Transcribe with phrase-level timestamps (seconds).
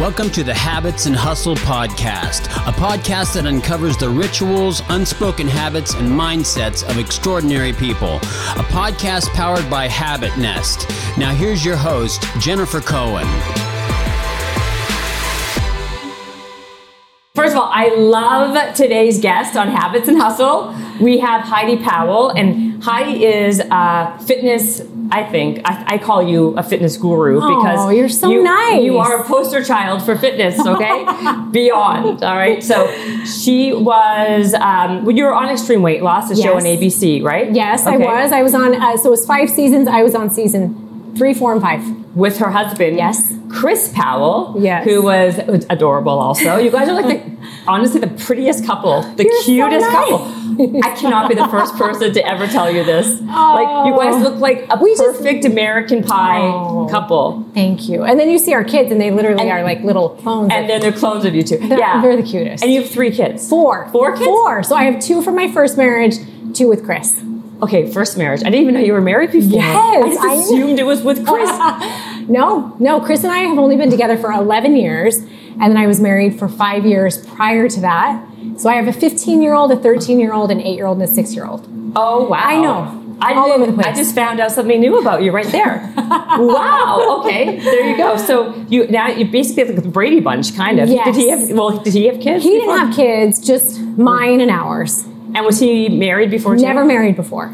[0.00, 5.94] Welcome to the Habits and Hustle Podcast, a podcast that uncovers the rituals, unspoken habits,
[5.94, 8.16] and mindsets of extraordinary people.
[8.16, 10.88] A podcast powered by Habit Nest.
[11.16, 13.24] Now, here's your host, Jennifer Cohen.
[17.36, 20.74] First of all, I love today's guest on Habits and Hustle.
[21.00, 24.82] We have Heidi Powell, and Heidi is a fitness.
[25.10, 28.82] I think I, I call you a fitness guru because Oh, you're so you, nice.
[28.82, 30.58] You are a poster child for fitness.
[30.58, 31.04] Okay,
[31.50, 32.22] beyond.
[32.22, 32.62] All right.
[32.62, 32.86] So
[33.24, 34.52] she was.
[34.54, 37.50] Um, well, you were on Extreme Weight Loss, the show on ABC, right?
[37.52, 37.94] Yes, Okay.
[37.94, 38.32] I was.
[38.32, 38.74] I was on.
[38.74, 39.88] Uh, so it was five seasons.
[39.88, 41.82] I was on season three, four, and five.
[42.16, 42.96] with her husband.
[42.96, 43.32] Yes.
[43.50, 44.56] Chris Powell.
[44.58, 44.84] Yes.
[44.84, 45.38] Who was
[45.70, 46.56] adorable also.
[46.58, 47.36] You guys are like the
[47.68, 49.02] honestly the prettiest couple.
[49.14, 49.92] The You're so cutest nice.
[49.94, 50.18] couple.
[50.82, 53.20] I cannot be the first person to ever tell you this.
[53.20, 56.86] Like you guys look like a We just- perfect American pie Oh.
[56.90, 57.44] couple.
[57.54, 58.02] Thank you.
[58.04, 60.50] And then you see our kids, and they literally And- are like little clones.
[60.52, 61.56] And then they're clones of you two.
[61.58, 62.00] They're- yeah.
[62.02, 62.62] they're the cutest.
[62.62, 63.48] And you have three kids.
[63.48, 64.24] four, Four kids?
[64.26, 64.62] four.
[64.62, 66.16] So I have two from my first marriage,
[66.52, 67.20] two with Chris.
[67.62, 68.40] Okay, first marriage.
[68.40, 69.58] I didn't even know you were married before.
[69.60, 71.50] Yes, I just I- assumed it was with Chris.
[72.26, 73.00] No, no.
[73.00, 76.38] Chris and I have only been together for 11 years, and then I was married
[76.38, 78.18] for five years prior to that.
[78.58, 80.98] So I have a 15 year old, a 13 year old, an eight year old,
[81.00, 81.66] and a six year old.
[81.96, 82.38] Oh wow!
[82.38, 83.00] I know.
[83.20, 83.86] I All over the place.
[83.86, 85.92] I just found out something new about you right there.
[85.96, 87.20] wow.
[87.20, 87.58] Okay.
[87.60, 88.16] There you go.
[88.16, 90.88] So you now you basically have like the Brady Bunch, kind of.
[90.88, 91.50] Did he have?
[91.50, 92.42] Well, did he have kids?
[92.44, 92.74] He before?
[92.74, 95.04] didn't have kids, just mine and ours.
[95.34, 96.56] And was he married before?
[96.56, 96.62] too?
[96.62, 97.46] Never married before.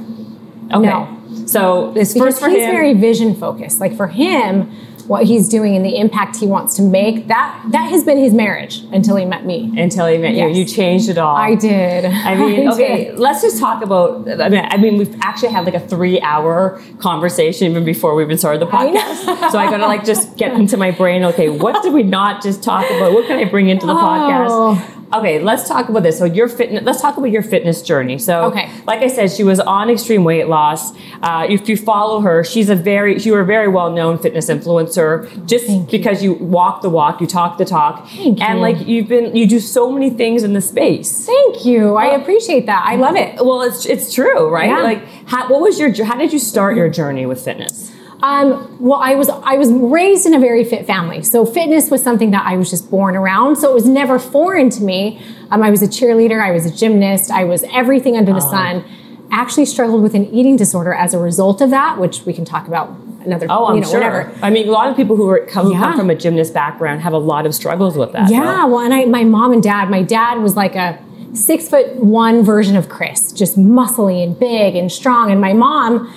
[0.73, 0.79] Okay.
[0.87, 1.17] no.
[1.47, 2.71] So this Because first for he's him.
[2.71, 3.81] very vision focused.
[3.81, 4.71] Like for him,
[5.11, 8.33] what he's doing and the impact he wants to make, that that has been his
[8.33, 9.59] marriage until he met me.
[9.77, 10.55] until he met Yes.
[10.55, 11.35] you, you changed it all.
[11.35, 12.05] I did.
[12.05, 13.19] I mean, I okay, did.
[13.19, 14.29] let's just talk about.
[14.41, 18.39] I mean, I mean, we've actually had like a three-hour conversation even before we even
[18.39, 19.51] started the I podcast.
[19.51, 21.25] so I gotta like just get into my brain.
[21.25, 23.13] Okay, what did we not just talk about?
[23.13, 23.97] What can I bring into the Oh.
[23.97, 25.00] podcast?
[25.13, 26.19] Okay, let's talk about this.
[26.19, 26.85] So your fitness.
[26.85, 28.17] Let's talk about your fitness journey.
[28.19, 28.71] So, Okay.
[28.87, 30.93] like I said, she was on extreme weight loss.
[31.21, 35.27] Uh, if you follow her, she's a very, she were a very well-known fitness influencer.
[35.47, 35.99] Just Thank you.
[35.99, 38.63] because you walk the walk, you talk the talk, Thank and you.
[38.63, 41.27] like you've been, you do so many things in the space.
[41.27, 41.97] Thank you.
[41.97, 42.85] I appreciate that.
[42.87, 43.35] I love it.
[43.45, 44.69] Well, it's it's true, right?
[44.71, 44.83] Yeah.
[44.83, 47.90] Like, how, what was your how did you start your journey with fitness?
[48.23, 52.03] Um, well, I was I was raised in a very fit family, so fitness was
[52.03, 53.57] something that I was just born around.
[53.57, 55.23] So it was never foreign to me.
[55.51, 58.85] Um, I was a cheerleader, I was a gymnast, I was everything under the sun.
[59.33, 62.67] Actually, struggled with an eating disorder as a result of that, which we can talk
[62.67, 62.91] about
[63.25, 63.47] another.
[63.49, 64.01] Oh, I'm you know, sure.
[64.01, 64.33] whatever.
[64.43, 67.13] I mean, a lot of people who are come, come from a gymnast background have
[67.13, 68.31] a lot of struggles with that.
[68.31, 71.97] Yeah, well, and I, my mom and dad, my dad was like a six foot
[71.97, 75.31] one version of Chris, just muscly and big and strong.
[75.31, 76.13] And my mom,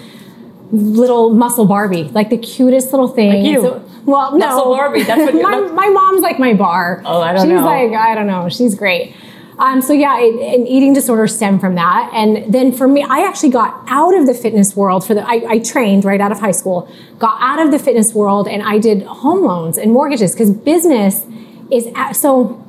[0.73, 3.29] little muscle Barbie, like the cutest little thing.
[3.29, 3.61] Like you.
[3.61, 4.47] So- well, no.
[4.47, 7.01] Muscle Barbie, that's what you- my, my mom's like my bar.
[7.06, 7.57] Oh, I don't She's know.
[7.57, 8.50] She's like, I don't know.
[8.50, 9.16] She's great.
[9.59, 13.19] Um, so yeah, it, an eating disorder stemmed from that, and then for me, I
[13.19, 15.06] actually got out of the fitness world.
[15.06, 18.13] For the, I, I trained right out of high school, got out of the fitness
[18.16, 21.25] world, and I did home loans and mortgages because business
[21.72, 22.59] is at, so.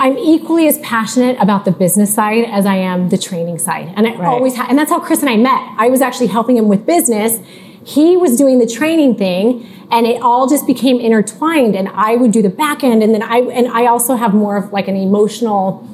[0.00, 4.06] I'm equally as passionate about the business side as I am the training side, and
[4.06, 4.26] I Right.
[4.26, 5.60] always ha- and that's how Chris and I met.
[5.76, 7.38] I was actually helping him with business.
[7.84, 11.76] He was doing the training thing, and it all just became intertwined.
[11.76, 14.56] And I would do the back end, and then I and I also have more
[14.56, 15.86] of like an emotional,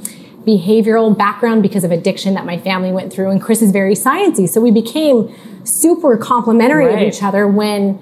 [0.46, 3.30] behavioral background because of addiction that my family went through.
[3.30, 5.28] And Chris is very sciencey, so we became
[5.64, 7.98] super complementary of each other when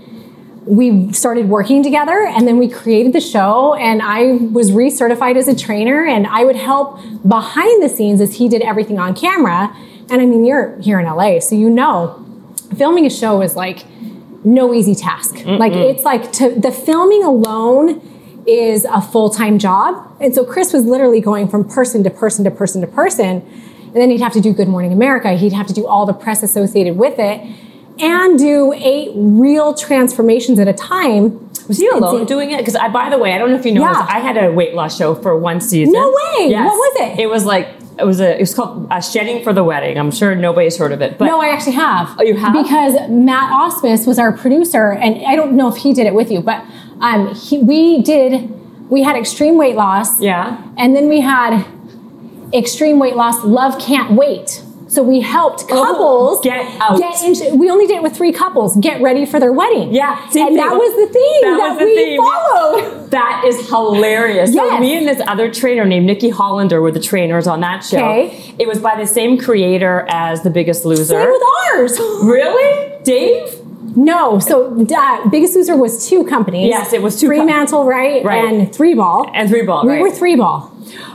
[0.67, 5.47] we started working together and then we created the show and I was recertified as
[5.47, 9.75] a trainer and I would help behind the scenes as he did everything on camera.
[10.11, 12.25] And I mean, you're here in LA, so you know,
[12.77, 13.85] filming a show is like
[14.45, 15.45] no easy task.
[15.45, 18.01] Like it's like to the filming alone
[18.47, 20.17] is a full-time job.
[20.21, 23.41] And so Chris was literally going from person to person to person to person.
[23.41, 25.33] And then he'd have to do Good Morning America.
[25.33, 27.41] He'd have to do all the press associated with it
[27.99, 31.41] and do eight real transformations at a time.
[31.69, 32.59] Was he alone doing it?
[32.59, 34.07] Because I, by the way, I don't know if you know, Yeah.
[34.09, 35.95] I had a weight loss show for one season.
[35.95, 36.53] No way!
[36.53, 37.21] What was it?
[37.21, 39.97] It was like it was a it was called uh, shedding for the wedding.
[39.97, 42.17] I'm sure nobody's heard of it, but No, I actually have.
[42.19, 42.53] Oh, you have?
[42.53, 46.31] Because Matt Osmus was our producer, and I don't know if he did it with
[46.31, 46.63] you, but
[47.01, 48.51] um, he, we did.
[48.91, 50.21] We had extreme weight loss.
[50.21, 50.61] yeah.
[50.77, 51.65] And then we had
[52.53, 53.43] extreme weight loss.
[53.45, 54.63] Love can't wait.
[54.95, 56.99] So we helped couples Oh, get out.
[56.99, 58.77] Get into, we only did it with three couples.
[58.77, 59.93] Get ready for their wedding.
[59.93, 60.57] Yeah, and thing.
[60.57, 62.21] that was the theme That that, was the we theme.
[62.21, 63.11] followed.
[63.11, 64.55] That is hilarious.
[64.55, 64.81] So Yes.
[64.81, 67.99] me and this other trainer named Nikki Hollander were the trainers on that show.
[67.99, 68.55] Okay.
[68.59, 71.05] It was by the same creator as The Biggest Loser.
[71.21, 71.43] Same with
[71.73, 71.99] ours.
[72.25, 72.93] Really?
[73.03, 73.61] Dave?
[73.97, 76.69] No, so uh, Biggest Loser was two companies.
[76.69, 78.25] Yes, it was two com- Fremantle, right?
[78.25, 78.45] Right.
[78.45, 79.31] And Three Ball.
[79.35, 80.01] And Three Ball, We right.
[80.03, 80.74] were Three Ball.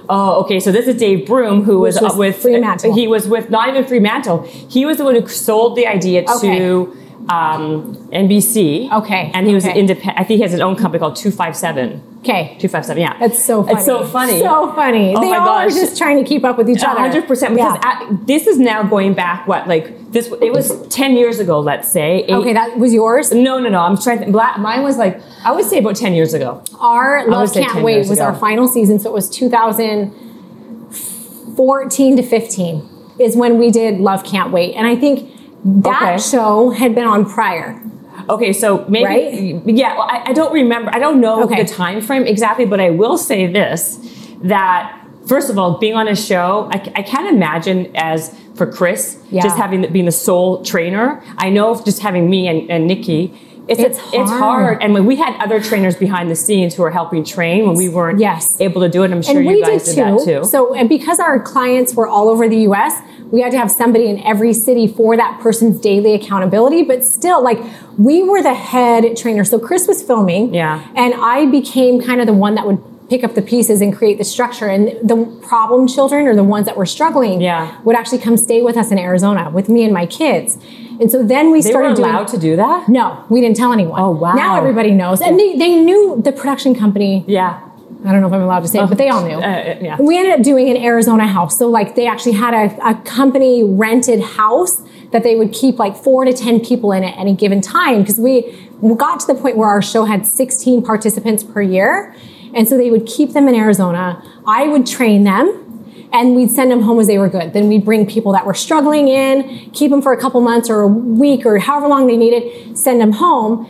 [0.10, 0.60] Oh, okay.
[0.60, 2.94] So this is Dave Broome, who was, Which was uh, with Fremantle.
[2.94, 4.44] He was with not even Fremantle.
[4.44, 6.60] He was the one who sold the idea Okay.
[6.60, 6.96] to
[7.30, 8.92] um, NBC.
[8.92, 9.80] Okay, And he was okay.
[9.80, 10.20] independent.
[10.20, 12.02] I think he has his own company called Two Five Seven.
[12.20, 12.58] Okay.
[12.60, 13.02] Two Five Seven.
[13.02, 13.18] Yeah.
[13.20, 13.76] That's so funny.
[13.78, 14.40] It's so funny.
[14.40, 15.16] So funny.
[15.16, 15.72] Oh they my all gosh.
[15.72, 17.00] are just trying to keep up with each other.
[17.00, 17.56] hundred percent.
[17.56, 18.08] Because Yeah.
[18.10, 19.48] at, this is now going back.
[19.48, 20.28] What like this?
[20.42, 21.60] It was ten years ago.
[21.60, 22.24] Let's say.
[22.24, 23.32] Eight- okay, that was yours.
[23.32, 23.80] No, no, no.
[23.80, 24.26] I'm trying.
[24.26, 26.64] To, black, mine was like I would say about ten years ago.
[26.80, 28.24] Our Love Can't Wait was ago.
[28.24, 32.90] our final season, so it was 2014 to 15
[33.20, 35.30] is when we did Love Can't Wait, and I think
[35.66, 36.18] that Okay.
[36.22, 37.82] show had been on prior.
[38.30, 39.62] Okay, so maybe Right?
[39.66, 39.94] yeah.
[39.98, 40.92] Well, I, I don't remember.
[40.94, 41.64] I don't know Okay.
[41.64, 43.98] the time frame exactly, but I will say this:
[44.44, 44.96] that
[45.28, 49.42] first of all, being on a show, I can't imagine as for Chris Yeah.
[49.44, 51.22] just having being the sole trainer.
[51.38, 53.34] I know if just having me and, and Nikki.
[53.68, 54.42] It's, It's it's hard.
[54.42, 57.76] hard, and when we had other trainers behind the scenes who were helping train when
[57.76, 58.60] we weren't Yes.
[58.60, 60.26] able to do it, I'm sure and you we guys did did, too.
[60.26, 60.44] that too.
[60.48, 62.94] So, and because our clients were all over the US,
[63.32, 66.84] we had to have somebody in every city for that person's daily accountability.
[66.84, 67.60] But still, like,
[67.98, 69.44] we were the head trainer.
[69.44, 70.54] So, Chris was filming.
[70.54, 70.86] Yeah.
[70.96, 74.18] And I became kind of the one that would pick up the pieces and create
[74.20, 74.68] the structure.
[74.68, 77.76] And the problem children or the ones that were struggling Yeah.
[77.84, 80.58] would actually come stay with us in Arizona with me and my kids.
[81.02, 82.88] And so then we they started were doing- allowed to do that.
[82.90, 84.00] No, we didn't tell anyone.
[84.00, 84.34] Oh, wow.
[84.34, 85.22] Now everybody knows.
[85.22, 87.24] And they, they knew the production company.
[87.26, 87.60] Yeah,
[88.06, 89.36] I don't know if I'm allowed to say it, but they all knew.
[89.36, 89.98] Uh, yeah.
[90.00, 91.60] We ended up doing an Arizona house.
[91.60, 94.82] So like they actually had a, a company rented house
[95.12, 98.02] that they would keep like four to 10 people in at any given time.
[98.02, 102.16] Because we got to the point where our show had 16 participants per year.
[102.56, 104.24] And so they would keep them in Arizona.
[104.48, 105.66] I would train them
[106.14, 107.52] and we'd send them home as they were good.
[107.52, 110.82] Then we'd bring people that were struggling in, keep them for a couple months or
[110.82, 113.70] a week or however long they needed, send them home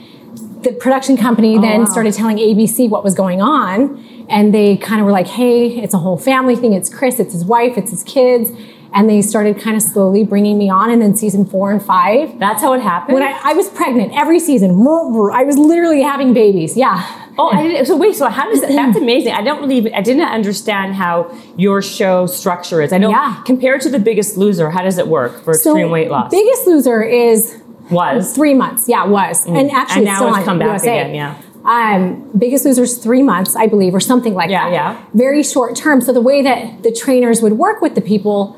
[0.61, 1.85] the production company then wow.
[1.85, 4.18] started telling ABC what was going on.
[4.29, 6.73] And they kind of were like, hey, it's a whole family thing.
[6.73, 8.51] It's Chris, it's his wife, it's his kids.
[8.93, 10.89] And they started kind of slowly bringing me on.
[10.89, 13.13] And then season four and five, that's how it happened.
[13.15, 16.75] when I, I was pregnant every season, I was literally having babies.
[16.75, 17.27] Yeah.
[17.37, 18.15] Oh, I didn't, so wait.
[18.15, 19.31] So how does that's amazing?
[19.33, 19.93] I don't really.
[19.93, 22.91] I didn't understand how your show structure is.
[22.91, 23.41] I know Yeah.
[23.45, 26.31] compared to The Biggest Loser, how does it work for So extreme weight loss?
[26.31, 28.89] Biggest Loser is was three months.
[28.89, 29.45] Yeah, it was.
[29.45, 29.59] Mm.
[29.59, 30.99] And actually, And now still it's on come back USA.
[30.99, 31.41] again, yeah.
[31.69, 34.73] Um, Biggest Loser's three months, I believe, or something like Yeah, that.
[34.73, 35.05] yeah.
[35.13, 36.01] Very short term.
[36.01, 38.57] So the way that the trainers would work with the people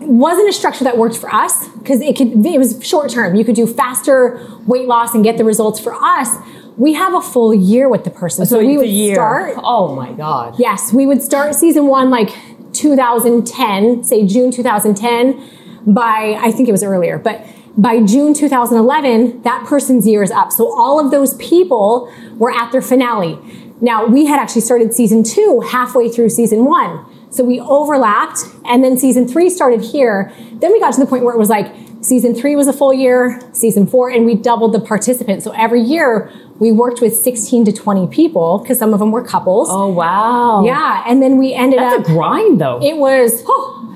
[0.00, 3.34] wasn't a structure that worked for us because it could it was short term.
[3.34, 5.80] You could do faster weight loss and get the results.
[5.80, 6.34] For us,
[6.76, 8.44] we have a full year with the person.
[8.46, 9.14] So, we would year.
[9.14, 10.56] start Oh my god.
[10.58, 12.30] Yes, we would start season one like
[12.74, 15.42] 2010, say June 2010.
[15.86, 17.44] By I think it was earlier, but
[17.78, 20.50] by June 2011, that person's year is up.
[20.50, 23.38] So all of those people were at their finale.
[23.80, 27.06] Now we had actually started season two halfway through season one.
[27.30, 30.32] So we overlapped, and then season three started here.
[30.54, 32.92] Then we got to the point where it was like season three was a full
[32.92, 35.44] year, season four, and we doubled the participants.
[35.44, 39.22] So every year we worked with 16 to 20 people because some of them were
[39.22, 39.68] couples.
[39.70, 40.64] Oh wow.
[40.64, 42.06] Yeah, and then we ended That's a up.
[42.06, 42.82] grind though.
[42.82, 43.44] it was,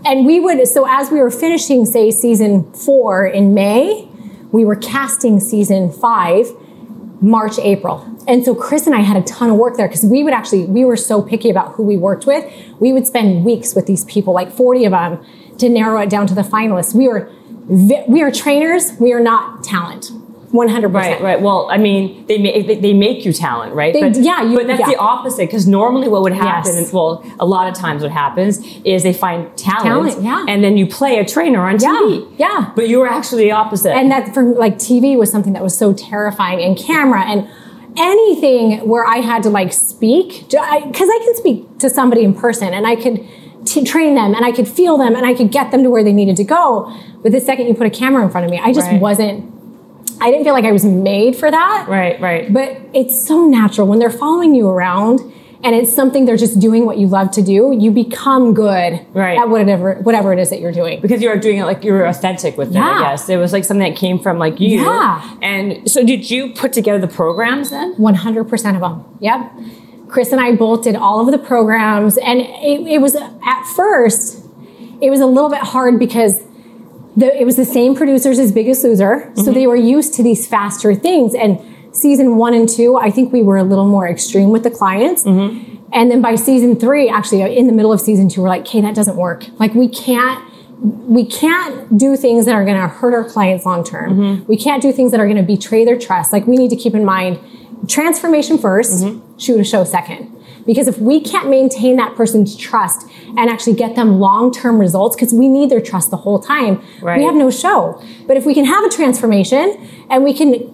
[0.05, 0.67] and we would.
[0.69, 4.09] So as we were finishing, say season four in May,
[4.51, 6.49] we were casting season five,
[7.21, 8.09] March, April.
[8.29, 10.65] And so Chris and I had a ton of work there because we would actually
[10.67, 12.45] we were so picky about who we worked with.
[12.79, 15.25] We would spend weeks with these people, like 40 of them,
[15.59, 16.95] to narrow it down to the finalists.
[16.95, 17.31] We were
[17.67, 18.93] we are trainers.
[18.99, 20.11] We are not talent.
[20.53, 20.93] 100%.
[20.93, 21.41] Right, right.
[21.41, 23.93] Well, I mean, they make they, they make you talent, right?
[23.95, 24.87] They- yeah, you- but that's yeah.
[24.91, 26.93] the opposite because normally what would happen, Yes.
[26.93, 30.45] well, a lot of times what happens is they find talent, Talent, yeah.
[30.49, 32.27] and then you play a trainer on TV.
[32.37, 32.71] yeah.
[32.77, 33.93] But you were actually the opposite.
[33.95, 37.49] and that for like TV was something that was so terrifying and camera and
[37.97, 40.77] anything where I had to like speak because I,
[41.17, 43.27] I can speak to somebody in person and I could
[43.65, 46.03] t- train them and I could feel them and I could get them to where
[46.05, 46.93] they needed to go.
[47.23, 49.01] But the second you put a camera in front of me, I just Right.
[49.01, 49.51] wasn't.
[50.21, 51.87] I didn't feel like I was made for that.
[51.89, 52.53] right, right.
[52.53, 55.21] But it's so natural when they're following you around
[55.65, 57.73] and it's something they're just doing what you love to do.
[57.79, 59.39] You become good Right.
[59.39, 61.01] at whatever whatever it is that you're doing.
[61.01, 63.29] because you are doing it like you were authentic with it, I guess.
[63.29, 64.81] It was like something that came from like you.
[64.83, 65.37] Yeah.
[65.41, 67.95] And so did you put together the programs then?
[67.95, 69.05] 100% of them.
[69.21, 69.53] Yep.
[70.09, 72.19] Chris and I both did all of the programs.
[72.19, 74.45] And it, it was at first,
[75.01, 76.43] it was a little bit hard because
[77.17, 79.31] the, it was the same producers as Biggest Loser.
[79.37, 81.35] So they were used to these faster things.
[81.35, 81.61] And
[81.95, 85.25] season one and two, I think we were a little more extreme with the clients.
[85.95, 88.81] And then by season three, actually in the middle of season two, we're like, okay,
[88.81, 89.45] that doesn't work.
[89.59, 90.43] Like we can't
[90.83, 94.13] we can't do things that are going to hurt our clients long term.
[94.19, 94.47] Mm-hmm.
[94.47, 96.33] We can't do things that are going to betray their trust.
[96.33, 97.39] Like we need to keep in mind
[97.89, 99.39] transformation 1st Mm-hmm.
[99.39, 100.32] shoot a show second.
[100.67, 105.17] Because if we can't maintain that person's trust and actually get them long term results,
[105.17, 107.19] because we need their trust the whole time, Right.
[107.19, 108.01] we have no show.
[108.27, 109.77] But if we can have a transformation
[110.11, 110.73] and we can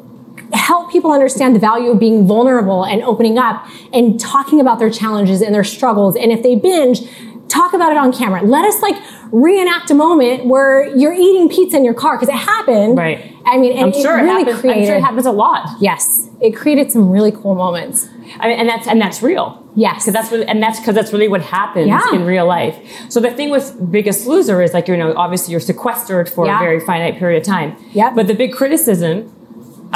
[0.52, 4.90] help people understand the value of being vulnerable and opening up and talking about their
[4.90, 7.02] challenges and their struggles, and if they binge,
[7.48, 8.42] talk about it on camera.
[8.42, 8.96] Let us like
[9.32, 12.96] reenact a moment where you're eating pizza in your car because it happened.
[12.96, 13.34] Right.
[13.44, 14.64] I mean, and I'm sure it it really happens.
[14.64, 15.68] I'm sure it happens a lot.
[15.80, 18.08] Yes, it created some really cool moments.
[18.38, 19.64] I mean, and that's and that's real.
[19.84, 19.96] Yes.
[20.02, 22.02] because that's really, and that's because that's really what happens Yeah.
[22.16, 22.76] in real life.
[23.12, 23.66] So the thing with
[23.96, 26.56] Biggest Loser is like you know obviously you're sequestered for Yeah.
[26.56, 27.70] a very finite period of time.
[28.00, 28.10] Yep.
[28.16, 29.14] But the big criticism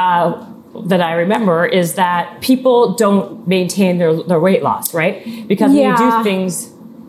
[0.04, 0.26] uh,
[0.92, 5.16] that I remember is that people don't maintain their their weight loss, right?
[5.48, 6.52] Because when you do things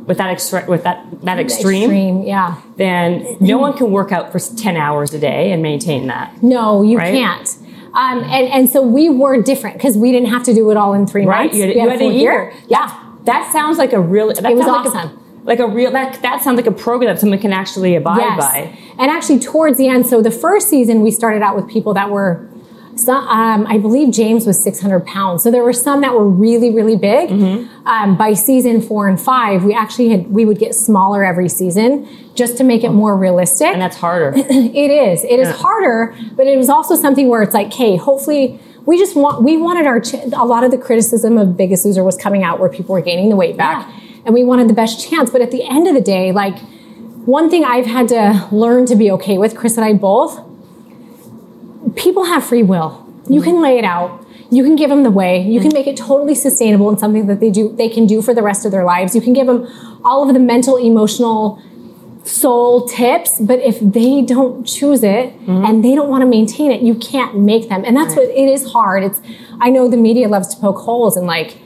[0.07, 0.97] with that extra with that
[1.29, 2.55] that extreme, Extreme, yeah.
[2.75, 6.27] then no one can work out for ten hours a day and maintain that.
[6.43, 7.13] No, you Right?
[7.13, 7.47] can't.
[7.93, 10.93] Um, and, and so we were different because we didn't have to do it all
[10.93, 11.43] in three right?
[11.45, 11.55] months.
[11.57, 12.53] You had, you had a year.
[12.67, 12.99] Yeah.
[13.25, 14.27] That sounds like a real.
[14.33, 15.19] That It was sounds like a- awesome.
[15.45, 15.91] Like a, real.
[15.91, 18.39] That that sounds like a program that someone can actually abide Yes.
[18.39, 18.77] by.
[18.97, 22.09] And actually, towards the end, so the first season, we started out with people that
[22.09, 22.49] were,
[22.95, 25.41] some, um, I believe James was 600 pounds.
[25.43, 27.29] So there were some that were really, really big.
[27.29, 27.87] Mm-hmm.
[27.87, 32.07] Um, by season four and five, we actually had, we would get smaller every season
[32.35, 33.67] just to make it more realistic.
[33.67, 34.33] And that's harder.
[34.37, 35.23] It is.
[35.23, 35.53] It is Yeah.
[35.55, 39.55] harder, but it was also something where it's like, hey, hopefully we just want we
[39.57, 42.69] wanted our ch- a lot of the criticism of Biggest Loser was coming out where
[42.69, 44.21] people were gaining the weight back, Yeah.
[44.25, 45.29] and we wanted the best chance.
[45.29, 46.57] But at the end of the day, like
[47.25, 50.37] one thing I've had to learn to be okay with, Chris and I both,
[51.95, 53.05] people have free will.
[53.29, 54.25] You can lay it out.
[54.49, 55.41] You can give them the way.
[55.41, 58.33] You can make it totally sustainable and something that they do they can do for
[58.33, 59.15] the rest of their lives.
[59.15, 59.67] You can give them
[60.03, 61.61] all of the mental, emotional,
[62.23, 65.65] soul tips, but if they don't choose it mm-hmm.
[65.65, 67.83] and they don't want to maintain it, you can't make them.
[67.85, 69.03] And that's what it is hard.
[69.03, 69.21] It's
[69.59, 71.57] I know the media loves to poke holes and like,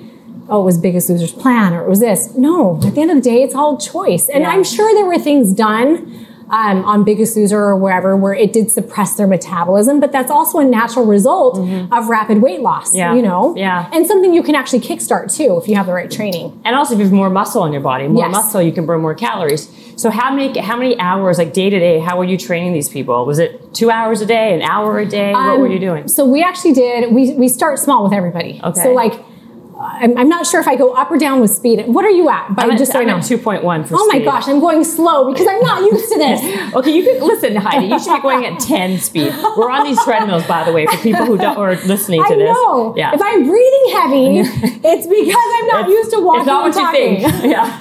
[0.50, 2.36] oh, it was Biggest Loser's plan or it was this.
[2.36, 4.30] No, at the end of the day, it's all choice.
[4.30, 4.52] And Yeah.
[4.52, 8.72] I'm sure there were things done um, on Biggest Loser or wherever where it did
[8.72, 11.58] suppress their metabolism, but that's also a natural result
[11.92, 12.96] of rapid weight loss.
[12.96, 13.14] Yeah.
[13.16, 13.54] You know?
[13.58, 13.90] Yeah.
[13.94, 16.60] And something you can actually kickstart too if you have the right training.
[16.66, 18.32] and also, if you have more muscle in your body, more Yes.
[18.32, 19.70] muscle, you can burn more calories.
[19.98, 22.88] So how many how many hours, like day to day, how were you training these
[22.88, 23.26] people?
[23.26, 25.34] Was it two hours a day, an hour a day?
[25.34, 26.08] what were Um, you doing?
[26.08, 27.12] So we actually did.
[27.14, 28.62] We we start small with everybody.
[28.64, 28.84] Okay.
[28.84, 29.14] So like,
[29.80, 31.86] I'm, I'm not sure if I go up or down with speed.
[31.88, 32.56] What are you at?
[32.56, 33.22] By I'm at, just I'm know.
[33.22, 33.96] two point one for.
[33.98, 36.74] Oh my gosh, I'm going slow because I'm not used to this.
[36.78, 37.88] Okay, you can listen, Heidi.
[37.88, 39.34] You should be going at ten speed.
[39.56, 42.38] We're on these treadmills, by the way, for people who don't are listening to I
[42.38, 42.46] this.
[42.54, 42.94] know.
[42.96, 43.12] Yeah.
[43.14, 44.40] If I'm breathing heavy,
[44.88, 47.22] it's because I'm not used to walking It's not what talking.
[47.22, 47.52] you think.
[47.52, 47.80] Yeah.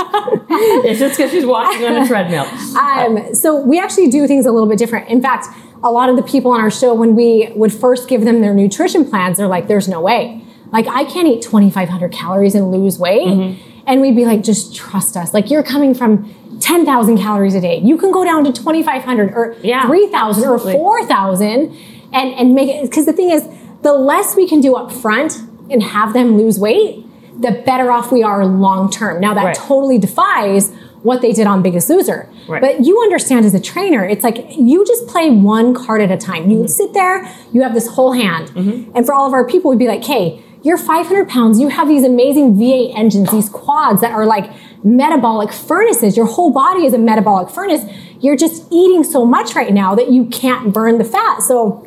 [0.84, 2.44] it's just because she's walking on a treadmill.
[2.78, 5.08] Um, so we actually do things a little bit different.
[5.08, 5.46] In fact,
[5.82, 8.54] a lot of the people on our show, when we would first give them their
[8.54, 10.42] nutrition plans, they're like, "There's no way.
[10.72, 13.82] Like I can't eat 2,500 calories and lose weight." Mm-hmm.
[13.86, 15.32] And we'd be like, "Just trust us.
[15.32, 17.78] Like you're coming from 10,000 calories a day.
[17.78, 21.72] You can go down to 2,500 or Yeah, 3,000 or 4,000
[22.12, 23.46] and and make it." Because the thing is,
[23.82, 25.38] the less we can do up front
[25.70, 27.04] and have them lose weight,
[27.40, 29.20] the better off we are long term.
[29.20, 29.54] Now that Right.
[29.54, 32.28] totally defies what they did on Biggest Loser.
[32.48, 32.60] Right.
[32.60, 36.16] But you understand as a trainer, it's like you just play one card at a
[36.16, 36.50] time.
[36.50, 38.50] You sit there, you have this whole hand.
[38.94, 41.86] And for all of our people, we'd be like, hey, you're 500 pounds, you have
[41.86, 44.50] these amazing V8 engines, these quads that are like
[44.84, 46.16] metabolic furnaces.
[46.16, 47.84] Your whole body is a metabolic furnace.
[48.20, 51.42] You're just eating so much right now that you can't burn the fat.
[51.42, 51.86] So,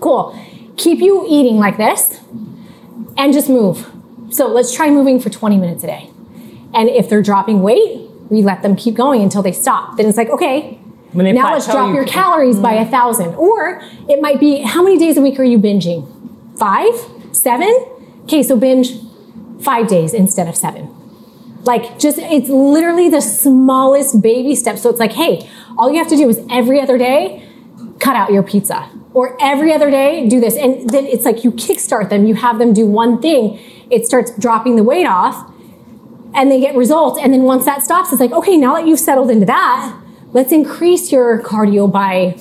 [0.00, 0.38] cool.
[0.76, 2.20] Keep you eating like this
[3.16, 3.90] and just move.
[4.30, 6.10] So, let's try moving for 20 minutes a day.
[6.74, 9.96] And if they're dropping weight, we let them keep going until they stop.
[9.96, 10.78] Then it's like, okay,
[11.12, 12.90] When they now let's drop you your calories by a mm.
[12.90, 13.36] thousand.
[13.36, 16.06] Or it might be how many days a week are you binging?
[16.58, 16.92] Five?
[17.32, 17.94] Seven?
[18.28, 18.92] Okay, so binge
[19.62, 20.94] five days instead of seven.
[21.62, 24.76] Like, just it's literally the smallest baby step.
[24.76, 27.48] So it's like, hey, all you have to do is every other day
[28.00, 28.90] cut out your pizza.
[29.14, 30.56] Or every other day, do this.
[30.56, 33.58] And then it's like you kickstart them, you have them do one thing,
[33.90, 35.50] it starts dropping the weight off
[36.34, 37.18] and they get results.
[37.18, 39.98] And then once that stops, it's like, okay, now that you've settled into that,
[40.32, 42.34] let's increase your cardio by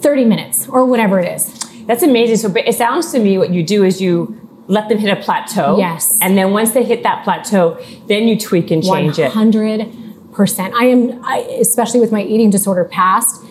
[0.00, 1.60] 30 minutes or whatever it is.
[1.86, 2.38] That's amazing.
[2.38, 5.78] So it sounds to me what you do is you let them hit a plateau.
[5.78, 6.18] Yes.
[6.20, 9.32] And then once they hit that plateau, then you tweak and change it.
[9.32, 10.72] 100%.
[10.74, 13.44] I am, I, especially with my eating disorder past,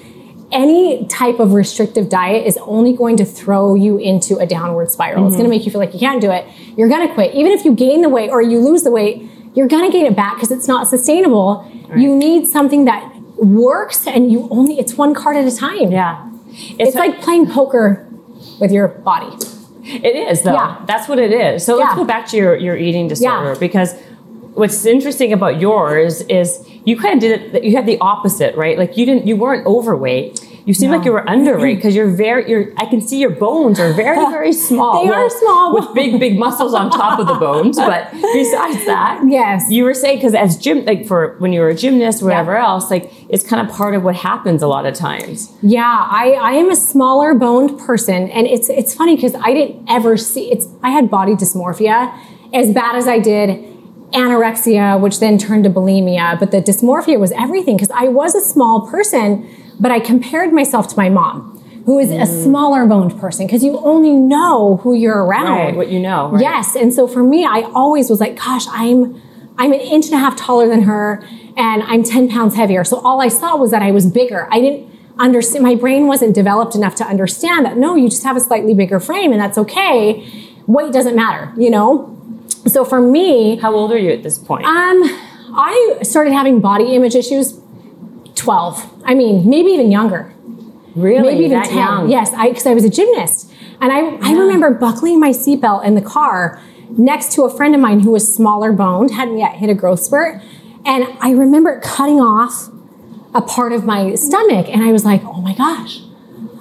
[0.51, 5.19] any type of restrictive diet is only going to throw you into a downward spiral.
[5.19, 5.27] Mm-hmm.
[5.27, 6.45] It's going to make you feel like you can't do it.
[6.77, 7.33] You're going to quit.
[7.33, 10.05] Even if you gain the weight or you lose the weight, you're going to gain
[10.05, 11.69] it back because it's not sustainable.
[11.95, 15.91] You need something that works and you only it's one card at a time.
[15.91, 16.29] Yeah.
[16.79, 18.07] It's, like playing poker
[18.59, 19.35] with your body.
[19.85, 20.53] It is though.
[20.53, 20.83] Yeah.
[20.87, 21.63] That's what it is.
[21.65, 23.59] So let's go back to your, your eating disorder Yeah.
[23.59, 23.93] because
[24.53, 28.77] what's interesting about yours is you kind of did it you had the opposite, right?
[28.77, 30.44] Like you didn't you weren't overweight.
[30.65, 30.97] You seem No.
[30.97, 34.17] like you were underweight because you're very you're I can see your bones are very,
[34.37, 35.03] very small.
[35.05, 37.77] They are small with big, big muscles on top of the bones.
[37.77, 39.65] But besides that, Yes.
[39.69, 42.57] You were saying because as gym like for when you were a gymnast or whatever
[42.57, 45.51] else, like it's kind of part of what happens a lot of times.
[45.61, 45.83] Yeah,
[46.21, 50.17] I, I am a smaller boned person, and it's it's funny because I didn't ever
[50.17, 50.67] see it's.
[50.81, 52.17] I had body dysmorphia
[52.53, 53.49] as bad as I did
[54.13, 56.39] anorexia, which then turned to bulimia.
[56.39, 59.47] But the dysmorphia was everything because I was a small person,
[59.79, 63.77] but I compared myself to my mom, who is a smaller boned person because you
[63.79, 65.57] only know who you're around.
[65.57, 66.29] Right, what you know.
[66.31, 66.41] Right?
[66.41, 69.21] Yes, and so for me, I always was like, gosh, I'm
[69.57, 71.23] I'm an inch and a half taller than her,
[71.55, 72.83] and I'm ten pounds heavier.
[72.83, 74.47] So all I saw was that I was bigger.
[74.51, 75.63] I didn't understand.
[75.63, 77.77] My brain wasn't developed enough to understand that.
[77.77, 80.27] No, you just have a slightly bigger frame, and that's okay.
[80.67, 82.11] Weight doesn't matter, you know.
[82.67, 84.65] So for me, How old are you at this point?
[84.65, 85.03] um,
[85.57, 87.53] I started having body image issues.
[88.45, 88.93] Twelve.
[89.03, 90.33] I mean, maybe even younger.
[90.95, 91.33] Really?
[91.33, 92.09] maybe even that 10 young?
[92.09, 93.51] yes i because i was a gymnast.
[93.81, 97.81] And I, I remember buckling my seatbelt in the car next to a friend of
[97.81, 100.41] mine who was smaller boned hadn't yet hit a growth spurt.
[100.85, 102.69] And i remember cutting off
[103.33, 104.69] a part of my stomach.
[104.69, 106.01] And i was like oh my gosh.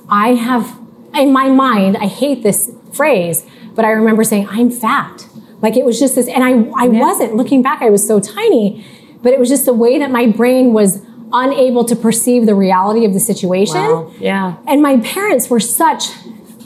[0.09, 0.81] I have
[1.15, 5.29] in my mind i hate this phrase but i remember saying i'm fat.
[5.63, 7.37] Like it was just this and i, I wasn't.
[7.37, 8.85] Looking back i was so tiny
[9.23, 11.04] but it was just the way that my brain was
[11.35, 14.13] unable to perceive the reality of the situation Wow.
[14.19, 14.57] Yeah.
[14.67, 16.05] and my parents were such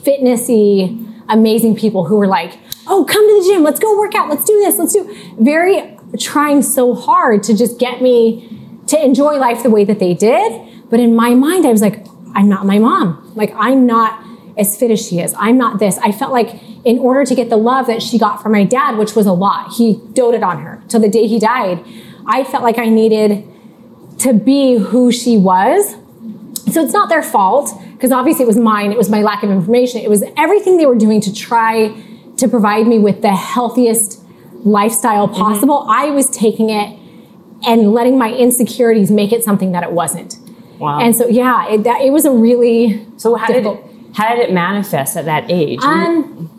[0.05, 4.29] fitnessy, amazing people who were like, oh, come to the gym, let's go work out,
[4.29, 5.03] let's do this, let's do
[5.41, 8.49] very trying so hard to just get me
[8.87, 10.51] to enjoy life the way that they did.
[10.89, 13.33] But in my mind, I was like, I'm not my mom.
[13.35, 14.25] Like, I'm not
[14.57, 15.35] as fit as she is.
[15.39, 15.99] I'm not this.
[15.99, 18.97] I felt like in order to get the love that she got from my dad,
[18.97, 21.85] which was a lot, he doted on her till the day he died.
[22.27, 23.45] I felt like I needed
[24.19, 25.95] to be who she was
[26.73, 29.51] so it's not their fault because obviously it was mine it was my lack of
[29.51, 31.89] information it was everything they were doing to try
[32.37, 34.21] to provide me with the healthiest
[34.65, 36.99] lifestyle possible i was taking it
[37.67, 40.37] and letting my insecurities make it something that it wasn't
[40.79, 41.01] Wow.
[41.01, 44.39] and so yeah it, that, it was a really so how did it, how did
[44.49, 45.81] it manifest at that age?
[45.83, 46.51] um,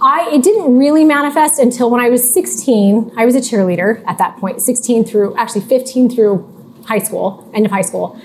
[0.00, 3.12] I it didn't really manifest until when I was 16.
[3.16, 6.55] I was a cheerleader at that point, 16 through actually 15 through
[6.86, 8.18] high school, end of high school.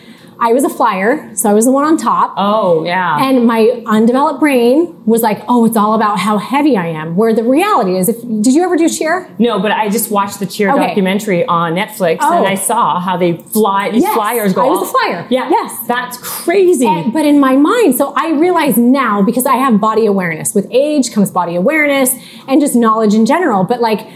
[0.43, 2.33] I was a flyer, so I was the one on top.
[2.35, 3.23] oh yeah.
[3.29, 7.31] And my undeveloped brain was like, "Oh, it's all about how heavy I am." Where
[7.31, 9.29] the reality is, if did you ever do cheer?
[9.37, 10.87] no, but I just watched the cheer Okay.
[10.87, 12.39] documentary on Netflix, Oh.
[12.39, 13.91] and I saw how they fly.
[13.91, 14.65] These Yes, flyers go.
[14.65, 15.27] I was a flyer.
[15.29, 15.47] Yeah.
[15.51, 15.77] Yes.
[15.87, 16.87] That's crazy.
[16.87, 20.55] And- but in my mind, so I realize now because I have body awareness.
[20.55, 22.15] With age comes body awareness
[22.47, 23.63] and just knowledge in general.
[23.63, 24.07] But like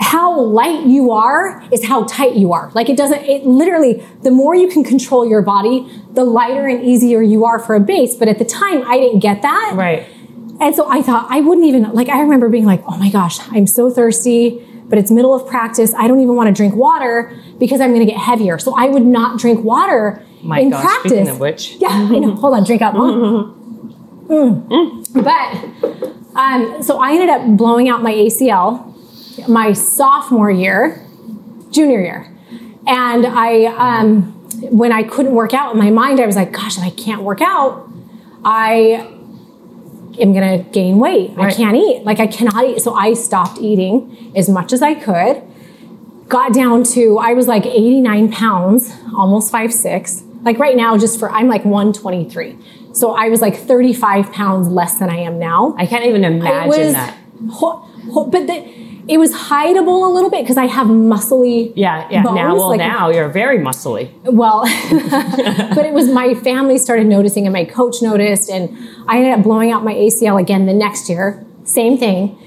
[0.00, 2.70] how light you are is how tight you are.
[2.74, 6.84] Like it doesn't, it literally, the more you can control your body, the lighter and
[6.84, 8.14] easier you are for a base.
[8.16, 9.72] But at the time, I didn't get that.
[9.74, 10.06] right.
[10.60, 13.38] And so I thought I wouldn't even like I remember being like, "Oh my gosh,
[13.50, 15.92] I'm so thirsty, but it's middle of practice.
[15.94, 18.86] I don't even want to drink water because I'm going to get heavier." So I
[18.86, 21.10] would not drink water My in gosh, practice.
[21.10, 21.72] speaking of which.
[21.80, 22.34] yeah, I know.
[22.36, 22.94] Hold on, drink up.
[22.94, 23.54] Mm.
[25.12, 28.93] But um, so I ended up blowing out my ACL
[29.48, 31.04] my sophomore year,
[31.70, 32.32] junior year,
[32.86, 34.32] and I um,
[34.70, 37.22] when I couldn't work out in my mind, I was like, "Gosh, if I can't
[37.22, 37.88] work out,
[38.44, 39.08] I
[40.18, 41.32] am gonna gain weight.
[41.36, 42.04] I can't eat.
[42.04, 42.80] Like I cannot eat.
[42.80, 45.42] So I stopped eating as much as I could.
[46.28, 50.22] Got down to I was like 89 pounds, almost five six.
[50.42, 52.58] Like right now, just for I'm like 123.
[52.92, 55.74] So I was like 35 pounds less than I am now.
[55.76, 57.18] I can't even imagine was, that.
[57.50, 61.72] ho- ho- but the, it was hideable a little bit because I have muscly.
[61.76, 62.22] Yeah, yeah.
[62.22, 64.10] now, bones, well, like- now you're very muscly.
[64.24, 64.62] well,
[65.74, 69.42] but it was my family started noticing and my coach noticed, and I ended up
[69.42, 71.44] blowing out my ACL again the next year.
[71.64, 72.38] Same thing.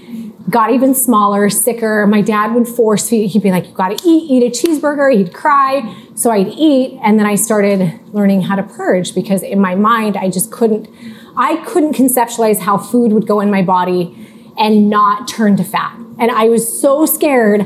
[0.49, 2.07] Got even smaller, sicker.
[2.07, 3.31] My dad would force feed.
[3.31, 4.31] He'd be like, "You got to eat.
[4.31, 8.63] Eat a cheeseburger." He'd cry, so I'd eat, and then I started learning how to
[8.63, 10.87] purge because in my mind I just couldn't.
[11.35, 14.26] I couldn't conceptualize how food would go in my body
[14.57, 15.95] and not turn to fat.
[16.19, 17.61] And I was so scared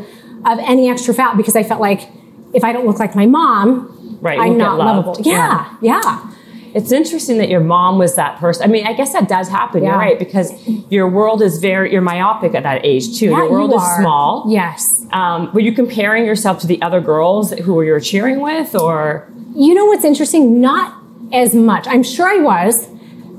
[0.45, 2.09] of any extra fat because I felt like
[2.53, 5.17] if I don't look like my mom, Right, I'm not lovable.
[5.21, 6.31] Yeah, yeah.
[6.73, 8.63] It's interesting that your mom was that person.
[8.63, 9.83] I mean, I guess that does happen.
[9.83, 10.53] You're right because
[10.89, 13.25] your world is very you're myopic at that age too.
[13.25, 14.45] Yeah, your world you is small.
[14.47, 15.05] Yes.
[15.11, 19.27] Um, were you comparing yourself to the other girls who you were cheering with, or
[19.53, 20.61] You know what's interesting?
[20.61, 20.97] Not
[21.33, 21.87] as much.
[21.87, 22.87] I'm sure I was,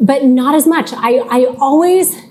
[0.00, 0.92] but not as much.
[0.92, 2.21] I, I always,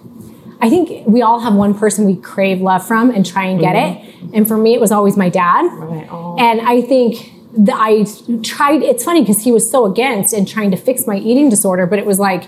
[0.62, 3.76] I think we all have one person we crave love from and try and get
[3.76, 3.98] it.
[3.98, 4.36] Mm-hmm.
[4.36, 5.64] And for me, it was always my dad.
[5.74, 6.08] Right.
[6.10, 6.38] Oh.
[6.38, 8.06] And I think that I
[8.44, 11.86] tried, it's funny because he was so against and trying to fix my eating disorder,
[11.86, 12.46] but it was like,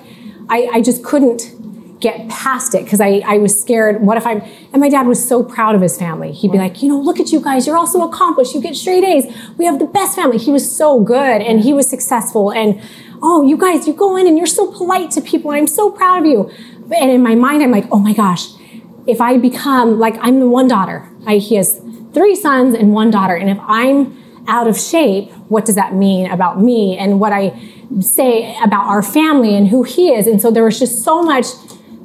[0.48, 4.02] I, I just couldn't get past it because I, I was scared.
[4.02, 4.42] What if I'm,
[4.74, 6.34] and my dad was so proud of his family.
[6.34, 7.66] He'd be like, you know, look at you guys.
[7.66, 8.54] You're all so accomplished.
[8.54, 9.26] You get straight A's.
[9.58, 10.38] We have the best family.
[10.38, 12.52] He was so good and he was successful.
[12.52, 12.82] And
[13.22, 15.52] oh, you guys, you go in and you're so polite to people.
[15.52, 16.52] And I'm so proud of you.
[16.94, 18.48] And in my mind, I'm like, oh my gosh,
[19.08, 21.10] if I become like, I'm the one daughter.
[21.26, 21.80] I, he has
[22.14, 23.36] three sons and one daughter.
[23.36, 27.58] And if I'm out of shape, what does that mean about me and what I
[28.02, 30.28] say about our family and who he is?
[30.28, 31.46] And so there was just so much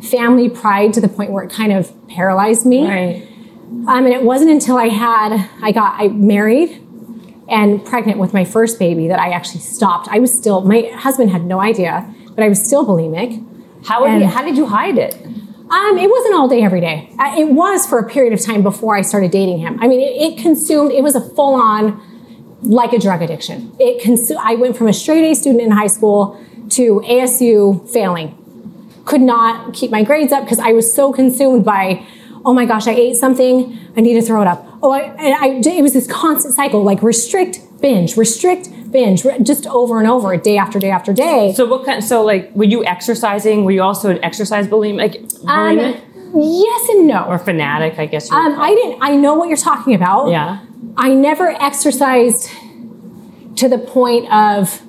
[0.03, 2.87] family pride to the point where it kind of paralyzed me.
[2.87, 3.29] Right.
[3.89, 6.85] Um, and it wasn't until I had, I got I married
[7.49, 10.09] and pregnant with my first baby that I actually stopped.
[10.11, 13.45] I was still, my husband had no idea, but I was still bulimic.
[13.85, 15.15] How, And- you, how did you hide it?
[15.71, 17.11] Um, it wasn't all day, every day.
[17.19, 19.79] Uh, It was for a period of time before I started dating him.
[19.83, 20.93] I mean, it, it consumed.
[20.93, 22.01] It was a full on,
[22.63, 23.73] like a drug addiction.
[23.79, 24.41] It consumed.
[24.43, 28.35] I went from a straight A student in high school to ASU failing.
[29.05, 32.03] Could not keep my grades up because I was so consumed by,
[32.47, 33.79] oh my gosh, I ate something.
[33.95, 34.65] I need to throw it up.
[34.83, 35.35] Oh, I, and
[35.67, 40.37] I, it was this constant cycle, like restrict, binge, restrict, binge, just over and over,
[40.37, 41.53] day after day after day.
[41.55, 42.03] So what kind?
[42.03, 43.65] So like, were you exercising?
[43.65, 44.99] Were you also an exercise bulimic?
[44.99, 45.79] Like Um,
[46.35, 47.25] yes and no.
[47.25, 47.99] or fanatic?
[47.99, 48.31] I guess.
[48.31, 48.99] Um, I didn't.
[49.01, 50.31] I know what you're talking about.
[50.31, 50.61] Yeah.
[50.97, 52.51] I never exercised
[53.57, 54.83] to the point of.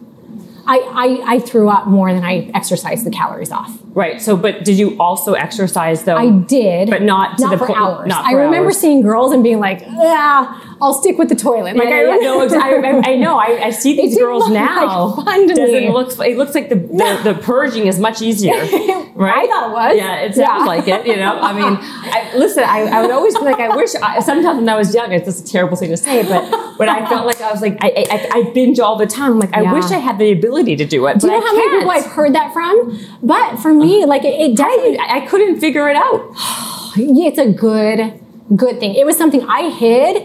[0.72, 0.78] I,
[1.26, 3.72] I, I threw up more than I exercised the calories off.
[3.92, 4.22] Right.
[4.22, 6.16] So, but did you also exercise though?
[6.16, 8.08] I did, But not to not the for point- hours.
[8.08, 8.78] not I remember hours.
[8.78, 12.16] seeing girls and being like, "Ah, I'll stick with the toilet." Like Yeah, I yeah,
[12.22, 13.38] no, I, I, I know.
[13.38, 15.06] I, I see these girls now.
[15.16, 15.90] like fun to Doesn't me.
[15.92, 16.12] look.
[16.20, 18.54] It looks like the the, the purging is much easier,
[19.16, 19.44] right?
[19.44, 19.98] I thought it was.
[19.98, 20.66] Yeah, it sounds Yeah.
[20.66, 21.08] like it.
[21.08, 22.64] You know, I mean, I, listen.
[22.66, 23.90] I, I would always be like, I wish.
[23.96, 26.90] I, sometimes when I was young, it's just a terrible thing to say, but when
[26.90, 29.32] I felt like I was like, I, I, I binge all the time.
[29.34, 31.20] I'm like, I wish I had the ability to do it.
[31.20, 33.00] Do you know how many people I've heard that from?
[33.24, 36.20] But for me, like it, it definitely I, couldn't figure it out.
[36.96, 38.20] it's a good
[38.56, 40.16] good thing it was something i hid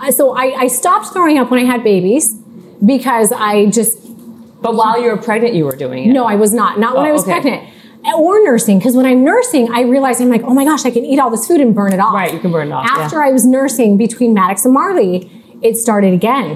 [0.00, 2.34] Uh, so I, I stopped throwing up when i had babies
[2.84, 3.98] because i just
[4.60, 6.12] But while you were pregnant, you were doing it.
[6.12, 7.32] no i was not not when Oh, i was okay.
[7.32, 7.68] pregnant
[8.16, 11.04] or nursing because when i'm nursing i realize i'm like oh my gosh i can
[11.04, 13.02] eat all this food and burn it off Right, you can burn it off, yeah.
[13.04, 15.30] after i was nursing between maddox and marley
[15.62, 16.48] it started again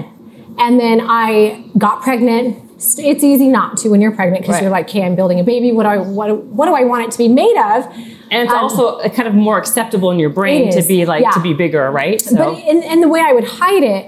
[0.57, 4.63] and then i got pregnant it's easy not to when you're pregnant because Right.
[4.63, 7.03] you're like okay i'm building a baby what do i what, what do i want
[7.05, 7.85] it to be made of
[8.31, 11.39] And it's Um, also kind of more acceptable in your brain to be like to
[11.39, 12.19] be bigger, right?
[12.19, 14.03] So But and, and the way I would hide it,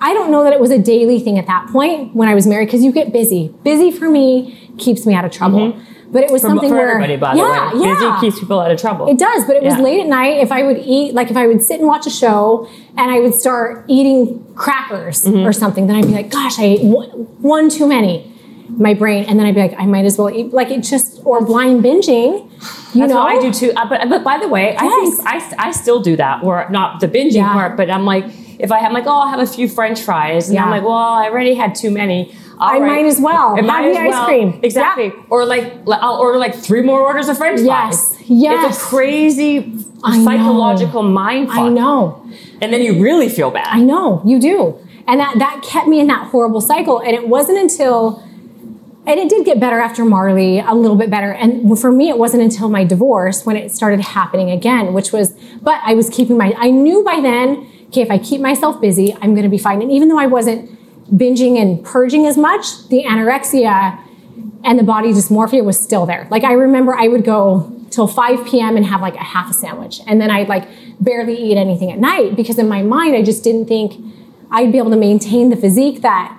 [0.00, 2.46] I don't know that it was a daily thing at that point when I was
[2.46, 3.42] married because you get busy.
[3.62, 4.28] Busy for me
[4.84, 5.66] keeps me out of trouble.
[6.12, 7.94] But it was something for where everybody, by yeah, the way, yeah.
[7.94, 9.08] busy keeps people out of trouble.
[9.08, 10.38] It does, but it was late at night.
[10.38, 13.20] If I would eat, like if I would sit and watch a show and I
[13.20, 15.46] would start eating crackers Mm-hmm.
[15.46, 17.08] or something, then I'd be like, gosh, I ate one,
[17.40, 18.26] one too many.
[18.70, 20.52] My brain, and then I'd be like, I might as well eat.
[20.52, 22.44] Like it just, or blind binging.
[22.94, 23.72] You That's know, what I do too.
[23.76, 26.44] Uh, but but by the way, I think I, I still do that.
[26.44, 27.52] Where not the binging Yeah.
[27.52, 28.24] part, but I'm like,
[28.62, 30.92] if I have like, oh, I'll have a few French fries, and I'm like, well,
[30.92, 32.34] I already had too many.
[32.58, 33.56] All I might as well.
[33.56, 34.26] I might Have the ice well.
[34.26, 34.60] cream.
[34.62, 35.12] Exactly.
[35.30, 38.14] Or like, I'll order like three more orders of French Yes.
[38.16, 38.28] fries.
[38.28, 38.76] Yes.
[38.76, 39.72] It's a crazy
[40.04, 40.24] I know.
[40.24, 41.56] psychological mind fuck.
[41.58, 42.22] I know.
[42.60, 43.68] And then you really feel bad.
[43.70, 46.98] I know you do, and that that kept me in that horrible cycle.
[47.00, 48.22] And it wasn't until,
[49.06, 51.32] and it did get better after Marley, a little bit better.
[51.32, 55.32] And for me, it wasn't until my divorce when it started happening again, which was.
[55.62, 56.52] But I was keeping my.
[56.58, 59.82] I knew by then, okay, if I keep myself busy, I'm going to be fine.
[59.82, 60.70] And even though I wasn't
[61.14, 64.00] binging and purging as much, the anorexia
[64.64, 66.26] and the body dysmorphia was still there.
[66.30, 68.76] Like I remember I would go till 5 p.m.
[68.76, 70.00] and have like a half a sandwich.
[70.06, 70.68] And then I'd like
[71.00, 73.94] barely eat anything at night because in my mind I just didn't think
[74.50, 76.36] I'd be able to maintain the physique that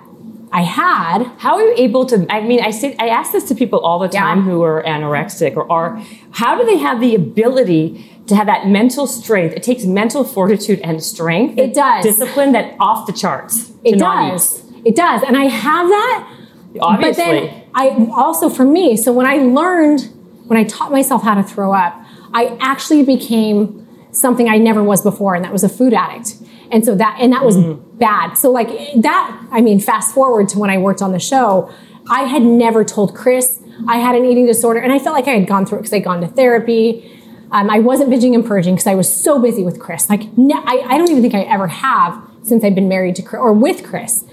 [0.52, 1.24] I had.
[1.38, 2.26] How are you able to?
[2.30, 4.20] I mean, I say I ask this to people all the Yeah.
[4.20, 6.00] time who are anorexic or are.
[6.32, 9.54] How do they have the ability to have that mental strength?
[9.54, 11.58] It takes mental fortitude and strength.
[11.58, 12.04] It does.
[12.04, 13.72] discipline that off the charts.
[13.84, 14.62] It does.
[14.84, 15.22] It does.
[15.22, 16.38] And I have that.
[16.80, 17.10] Obviously.
[17.10, 20.10] But then I also for me, so when I learned,
[20.46, 21.94] when I taught myself how to throw up,
[22.32, 26.34] I actually became something I never was before, and that was a food addict.
[26.70, 27.98] And so that and that was Mm-hmm.
[27.98, 28.34] bad.
[28.34, 28.68] So like
[29.02, 31.70] that, I mean, fast forward to when I worked on the show,
[32.10, 35.32] I had never told Chris I had an eating disorder, and I felt like I
[35.32, 37.20] had gone through it because I'd gone to therapy.
[37.52, 40.08] Um, I wasn't binging and purging because I was so busy with Chris.
[40.08, 43.38] Like, I, I don't even think I ever have since I've been married to Chris
[43.38, 44.24] or with Chris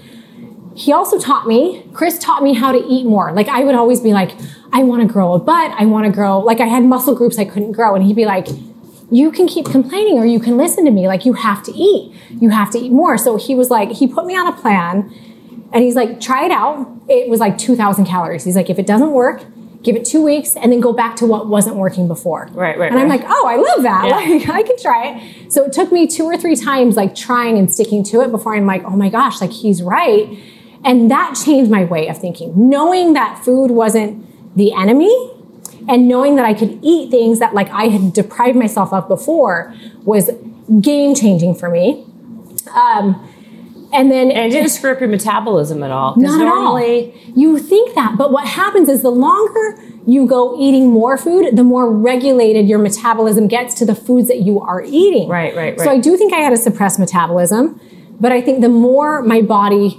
[0.74, 3.32] he also taught me, Chris taught me how to eat more.
[3.32, 4.32] Like I would always be like,
[4.72, 5.72] I want to grow a butt.
[5.72, 7.94] I want to grow, like I had muscle groups I couldn't grow.
[7.94, 8.46] And he'd be like,
[9.10, 11.08] you can keep complaining or you can listen to me.
[11.08, 12.14] Like you have to eat.
[12.30, 13.18] You have to eat more.
[13.18, 15.12] So he was like, he put me on a plan
[15.72, 16.88] and he's like, try it out.
[17.08, 18.44] It was like 2,000 calories.
[18.44, 19.42] He's like, if it doesn't work,
[19.82, 22.48] give it two weeks and then go back to what wasn't working before.
[22.52, 23.20] Right, right, And I'm right.
[23.20, 24.06] like, oh, I love that.
[24.06, 24.20] Yeah.
[24.40, 25.52] Like I can try it.
[25.52, 28.54] So it took me two or three times like trying and sticking to it before
[28.54, 30.38] I'm like, oh my gosh, like he's right.
[30.84, 32.68] And that changed my way of thinking.
[32.68, 35.14] Knowing that food wasn't the enemy
[35.88, 39.74] and knowing that I could eat things that like I had deprived myself of before
[40.04, 40.30] was
[40.80, 42.06] game changing for me.
[42.74, 43.29] Um,
[43.92, 46.14] and then And it didn't screw up your metabolism at all.
[46.16, 47.32] not normally, at all.
[47.34, 51.64] You think that, but what happens is the longer you go eating more food, the
[51.64, 55.28] more regulated your metabolism gets to the foods that you are eating.
[55.28, 55.84] Right, right, right.
[55.84, 55.90] So.
[55.90, 57.80] I do think I had a suppressed metabolism,
[58.20, 59.96] but I think the more my body,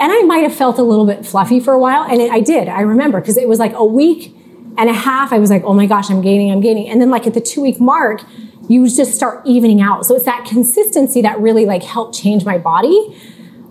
[0.00, 2.40] and I might have felt a little bit fluffy for a while, and it, I
[2.40, 2.68] did.
[2.68, 4.34] I remember because it was like a week
[4.76, 5.32] and a half.
[5.32, 7.40] I was like, oh my gosh, I'm gaining, I'm gaining, and then like at the
[7.40, 8.22] two week mark.
[8.68, 10.06] You just start evening out.
[10.06, 13.18] So it's that consistency that really like helped change my body.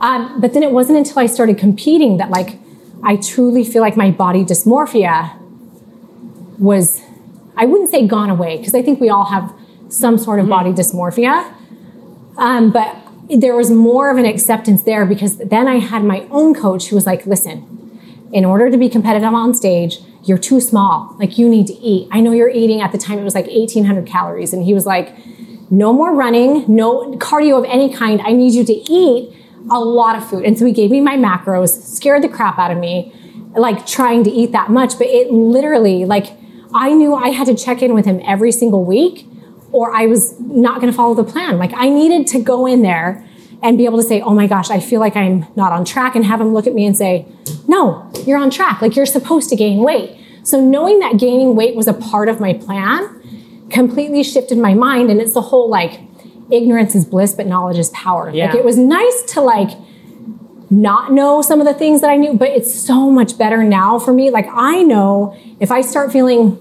[0.02, 2.60] Um, but then it wasn't until I started competing that like
[3.04, 5.38] I truly feel like my body dysmorphia
[6.60, 7.02] was
[7.56, 9.54] I wouldn't say gone away because I think we all have
[9.90, 11.54] some sort of body dysmorphia.
[12.38, 12.96] Um, but
[13.30, 16.96] there was more of an acceptance there because then I had my own coach who
[16.96, 17.66] was like, listen,
[18.32, 21.16] in order to be competitive on stage, you're too small.
[21.20, 22.08] Like you need to eat.
[22.12, 24.54] I know you're eating at the time, it was like 1800 calories.
[24.54, 25.16] And he was like,
[25.70, 28.22] no more running, no cardio of any kind.
[28.22, 29.36] I need you to eat
[29.70, 30.46] a lot of food.
[30.46, 33.14] And so he gave me my macros, scared the crap out of me,
[33.56, 34.98] like trying to eat that much.
[34.98, 36.38] But it literally, like,
[36.74, 39.28] I knew I had to check in with him every single week
[39.72, 41.58] or I was not going to follow the plan.
[41.58, 43.27] Like, I needed to go in there
[43.62, 46.16] and be able to say, oh my gosh, I feel like I'm not on track,
[46.16, 47.26] and have them look at me and say,
[47.68, 48.82] no, you're on track.
[48.82, 50.18] Like, you're supposed to gain weight.
[50.44, 53.14] So, knowing that gaining weight was a part of my plan
[53.70, 55.10] completely shifted my mind.
[55.10, 56.00] And it's the whole like,
[56.50, 58.30] ignorance is bliss, but knowledge is power.
[58.30, 58.48] Yeah.
[58.48, 59.72] Like, it was nice to like,
[60.70, 64.00] not know some of the things that I knew, but it's so much better now
[64.00, 64.30] for me.
[64.30, 66.60] Like I know if I start feeling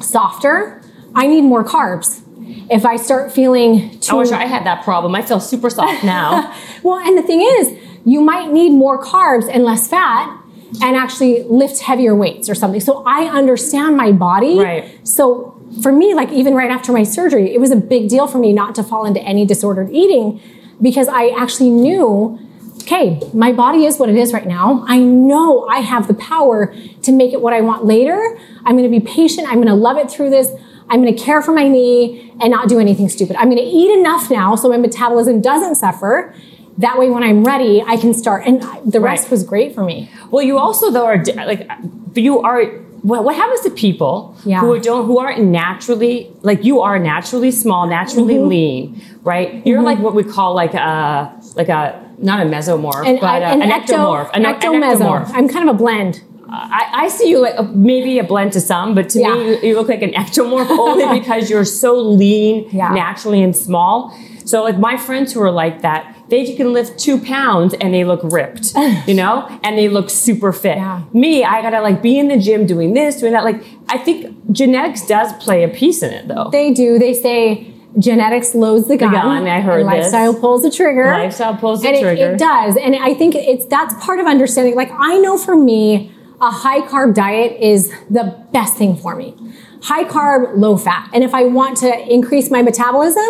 [0.00, 0.82] softer,
[1.14, 2.22] I need more carbs.
[2.70, 5.14] If I start feeling too I wish I had that problem.
[5.14, 6.54] I feel super soft now.
[6.82, 10.36] well, and the thing is, you might need more carbs and less fat
[10.80, 12.80] and actually lift heavier weights or something.
[12.80, 14.58] So I understand my body.
[14.58, 15.06] Right.
[15.06, 18.38] So for me, like even right after my surgery, it was a big deal for
[18.38, 20.40] me not to fall into any disordered eating
[20.80, 22.38] because I actually knew,
[22.82, 24.84] okay, my body is what it is right now.
[24.88, 28.38] I know I have the power to make it what I want later.
[28.64, 29.48] I'm going to be patient.
[29.48, 30.48] I'm going to love it through this.
[30.90, 33.36] I'm going to care for my knee and not do anything stupid.
[33.36, 36.34] I'm going to eat enough now so my metabolism doesn't suffer.
[36.78, 38.44] That way, when I'm ready, I can start.
[38.46, 39.30] And the rest Right.
[39.30, 40.10] was great for me.
[40.30, 41.68] well, you also though are like,
[42.14, 42.64] you are.
[43.02, 44.60] What, what happens to people Yeah.
[44.60, 48.48] who don't who aren't naturally like you are naturally small, naturally Mm-hmm.
[48.48, 49.66] lean, right?
[49.66, 51.82] You're like what we call like a like a
[52.18, 54.30] not a mesomorph, And but I- a, an, ectomorph.
[54.34, 55.30] An, an ectomorph.
[55.32, 56.22] I'm kind of a blend.
[56.52, 59.34] I, I see you like a, maybe a blend to some, but to Yeah.
[59.34, 62.92] me, you, you look like an ectomorph only because you're so lean Yeah.
[62.92, 64.16] naturally and small.
[64.44, 68.04] So, like my friends who are like that, they can lift two pounds and they
[68.04, 68.72] look ripped,
[69.06, 70.76] you know, and they look super fit.
[70.76, 71.02] Yeah.
[71.12, 73.44] Me, I gotta like be in the gym doing this, doing that.
[73.44, 76.48] Like, I think genetics does play a piece in it, though.
[76.50, 76.98] They do.
[76.98, 79.12] They say genetics loads the gun.
[79.12, 81.04] gun, I heard lifestyle pulls the trigger.
[81.12, 82.30] Lifestyle pulls the and it- trigger.
[82.34, 84.74] It, does, and I think it's that's part of understanding.
[84.74, 89.34] Like I know for me, a high carb diet is the best thing for me.
[89.82, 93.24] High carb, low fat, and if I want to increase my metabolism,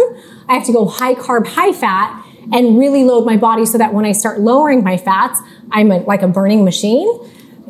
[0.49, 3.93] I have to go high carb, high fat, and really load my body so that
[3.93, 7.09] when I start lowering my fats, I'm a, like a burning machine.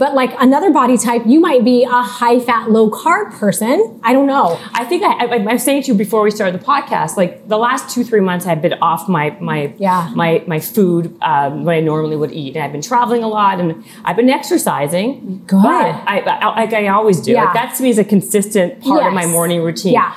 [0.01, 4.01] But like another body type, you might be a high fat, low carb person.
[4.03, 4.59] I don't know.
[4.73, 7.47] I think I, I, I was saying to you before we started the podcast, like
[7.49, 10.11] the last two three months, I've been off my my Yeah.
[10.15, 13.61] my my food um, what I normally would eat, and I've been traveling a lot,
[13.61, 15.45] and I've been exercising.
[15.47, 15.63] Good.
[15.63, 15.69] but
[16.15, 17.33] I, I like I always do.
[17.33, 17.45] Yeah.
[17.45, 19.93] Like that to me is a consistent part of my morning routine.
[19.93, 20.15] Yeah.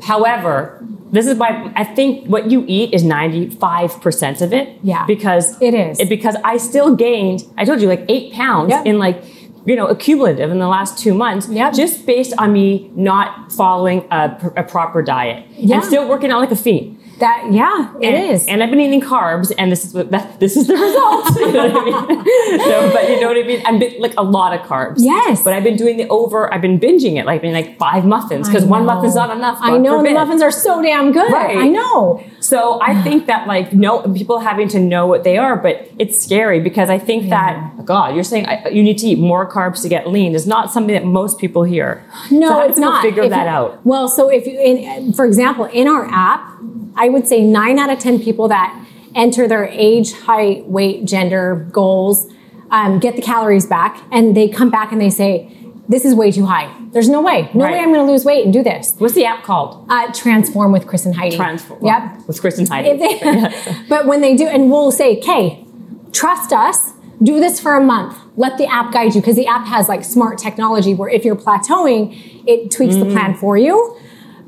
[0.00, 4.78] However, this is why I think what you eat is ninety five percent of it.
[4.82, 5.04] Yeah.
[5.06, 6.00] because It is.
[6.08, 7.44] because I still gained.
[7.56, 8.86] I told you like eight pounds Yep.
[8.86, 9.22] in like.
[9.68, 11.74] You know, accumulative in the last two months, Yep.
[11.74, 15.74] just based on me not following a, a proper diet Yeah.
[15.76, 17.00] and still working out like a fiend.
[17.18, 18.46] That yeah, it and, is.
[18.46, 21.34] And I've been eating carbs, and this is what that, this is the result.
[21.40, 22.58] you know what I mean?
[22.58, 23.62] no, but you know what I mean.
[23.64, 24.96] I've been like a lot of carbs.
[24.98, 25.42] Yes.
[25.42, 26.52] But I've been doing the over.
[26.52, 29.58] I've been binging it, like being like five muffins because one muffin's not enough.
[29.62, 30.10] I know forbid.
[30.10, 31.32] the muffins are so damn good.
[31.32, 31.56] Right.
[31.56, 32.22] I know.
[32.40, 36.20] So I think that like no people having to know what they are, but it's
[36.20, 39.80] scary because I think that God, you're saying I, you need to eat more carbs
[39.82, 42.04] to get lean is not something that most people hear.
[42.30, 43.02] No, so it's not.
[43.02, 43.86] Figure If that you- out.
[43.86, 46.58] Well, so if you, in, for example, in our app,
[46.96, 48.74] I would say nine out of ten people that
[49.14, 52.30] enter their age, height, weight, gender goals
[52.70, 55.56] um, get the calories back, and they come back and they say,
[55.88, 56.72] "This is way too high.
[56.92, 57.48] There's no way.
[57.54, 57.72] No Right.
[57.74, 59.86] way I'm going to lose weight and do this." What's the app called?
[59.88, 61.36] Uh, transform with Chris and Heidi.
[61.36, 61.84] Transform.
[61.84, 62.26] Yep.
[62.26, 62.96] With Chris and Heidi.
[62.98, 65.64] They, but when they do, and we'll say, "Okay,
[66.12, 66.92] trust us.
[67.22, 68.18] Do this for a month.
[68.36, 71.36] Let the app guide you because the app has like smart technology where if you're
[71.36, 73.98] plateauing, it tweaks the plan for you.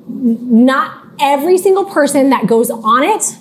[0.06, 3.36] Not every single person that goes on it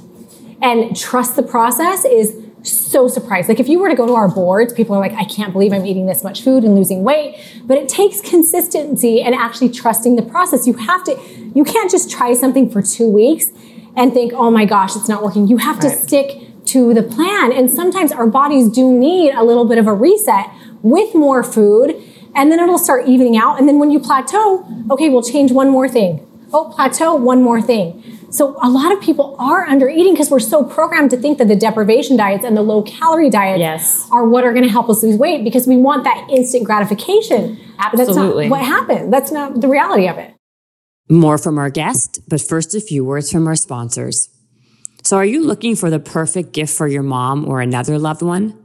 [0.62, 3.48] and trusts the process is so surprised.
[3.48, 5.72] Like if you were to go to our boards, people are like, I can't believe
[5.72, 7.40] I'm eating this much food and losing weight.
[7.64, 10.68] But it takes consistency and actually trusting the process.
[10.68, 11.20] You have to,
[11.56, 13.48] you can't just try something for two weeks
[13.96, 15.48] and think, oh my gosh, it's not working.
[15.48, 17.52] You have to stick to the plan.
[17.52, 20.48] And sometimes our bodies do need a little bit of a reset
[20.82, 21.96] with more food.
[22.36, 23.58] And then it'll start evening out.
[23.58, 26.27] And then when you plateau, okay, we'll change one more thing.
[26.54, 28.04] Oh, plateau, one more thing.
[28.30, 31.48] So a lot of people are under eating because we're so programmed to think that
[31.48, 34.08] the deprivation diets and the low calorie diets Yes.
[34.12, 37.58] are what are going to help us lose weight because we want that instant gratification.
[37.78, 38.50] But Absolutely.
[38.50, 39.14] That's not what happened.
[39.14, 40.34] That's not the reality of it.
[41.10, 44.30] More from our guest, but first a few words from our sponsors.
[45.04, 48.58] So are you looking for the perfect gift for your mom or another loved one?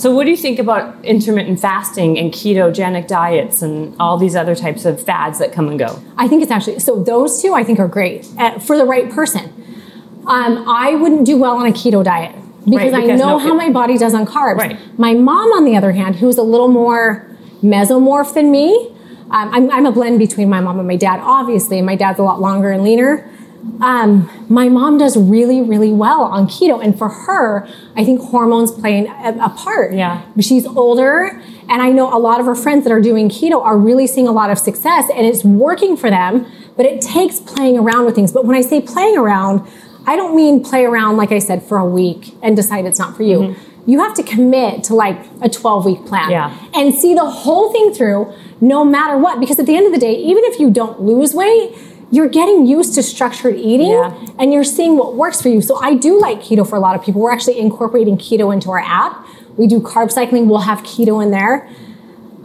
[0.01, 4.55] So, what do you think about intermittent fasting and ketogenic diets and all these other
[4.55, 6.03] types of fads that come and go?
[6.17, 9.11] I think it's actually so those two I think are great uh, for the right
[9.11, 9.53] person.
[10.27, 12.35] Um, I wouldn't do well on a keto diet
[12.65, 14.57] because, Right, I know no- how my body does on carbs.
[14.57, 14.79] Right.
[14.99, 17.29] My mom, on the other hand, who's a little more
[17.63, 18.97] mesomorph than me,
[19.31, 21.77] um, I'm, I'm a blend between my mom and my dad, obviously.
[21.77, 23.31] and My dad's a lot longer and leaner.
[23.81, 28.71] Um, my mom does really, really well on keto, and for her, I think hormones
[28.71, 29.93] play a, a part.
[29.95, 30.23] Yeah.
[30.41, 33.79] She's older, and I know a lot of her friends that are doing keto are
[33.79, 36.47] really seeing a lot of success, and it's working for them.
[36.77, 38.33] But it takes playing around with things.
[38.33, 39.69] But when I say playing around,
[40.07, 43.17] I don't mean play around, like I said, for a week and decide it's not
[43.17, 43.55] for you.
[43.87, 46.57] You have to commit to like a 12 week plan Yeah.
[46.75, 49.41] and see the whole thing through no matter what.
[49.41, 51.75] Because at the end of the day, even if you don't lose weight,
[52.11, 54.13] you're getting used to structured eating Yeah.
[54.39, 55.61] and you're seeing what works for you.
[55.61, 57.21] So I do like keto for a lot of people.
[57.21, 59.25] We're actually incorporating keto into our app.
[59.57, 61.69] We do carb cycling, we'll have keto in there.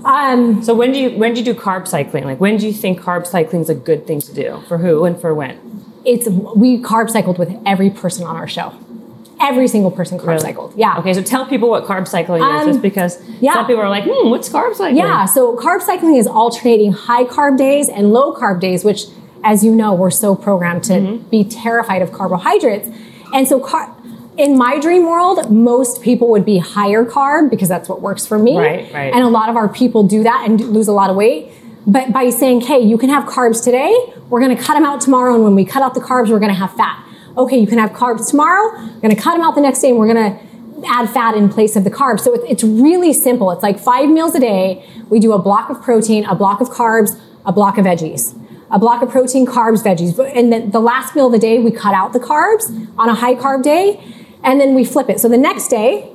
[0.04, 2.26] Um, So, when do you when do you do carb cycling?
[2.26, 5.04] Like, when do you think carb cycling is a good thing to do for who
[5.06, 5.58] and for when?
[6.06, 8.72] it's we carb cycled with every person on our show.
[9.42, 10.40] Every single person carb Really?
[10.40, 10.74] cycled.
[10.76, 11.00] Yeah.
[11.00, 13.54] Okay, so tell people what carb cycling is, Um, just because yeah.
[13.56, 14.98] some people are like, hmm, what's carb cycling?
[14.98, 19.08] Yeah, so carb cycling is alternating high carb days and low carb days, which,
[19.46, 21.30] as you know, we're so programmed to Mm-hmm.
[21.30, 22.90] be terrified of carbohydrates.
[23.34, 23.96] And so, car-
[24.38, 28.38] in my dream world, most people would be higher carb because that's what works for
[28.38, 28.58] me.
[28.58, 29.14] Right, right.
[29.14, 31.52] And a lot of our people do that and lose a lot of weight.
[31.88, 33.96] But by saying, hey, you can have carbs today,
[34.30, 35.36] we're gonna cut them out tomorrow.
[35.36, 37.06] And when we cut out the carbs, we're gonna have fat.
[37.38, 40.00] Okay, you can have carbs tomorrow, we're gonna cut them out the next day, and
[40.00, 40.40] we're gonna
[40.88, 42.22] add fat in place of the carbs.
[42.22, 43.52] So it's, it's really simple.
[43.52, 44.86] It's like five meals a day.
[45.10, 48.34] We do a block of protein, a block of carbs, a block of veggies.
[48.72, 50.18] A block of protein, carbs, veggies.
[50.36, 53.14] And then the last meal of the day, we cut out the carbs on a
[53.14, 54.04] high carb day,
[54.44, 55.20] and then we flip it.
[55.20, 56.12] So the next day,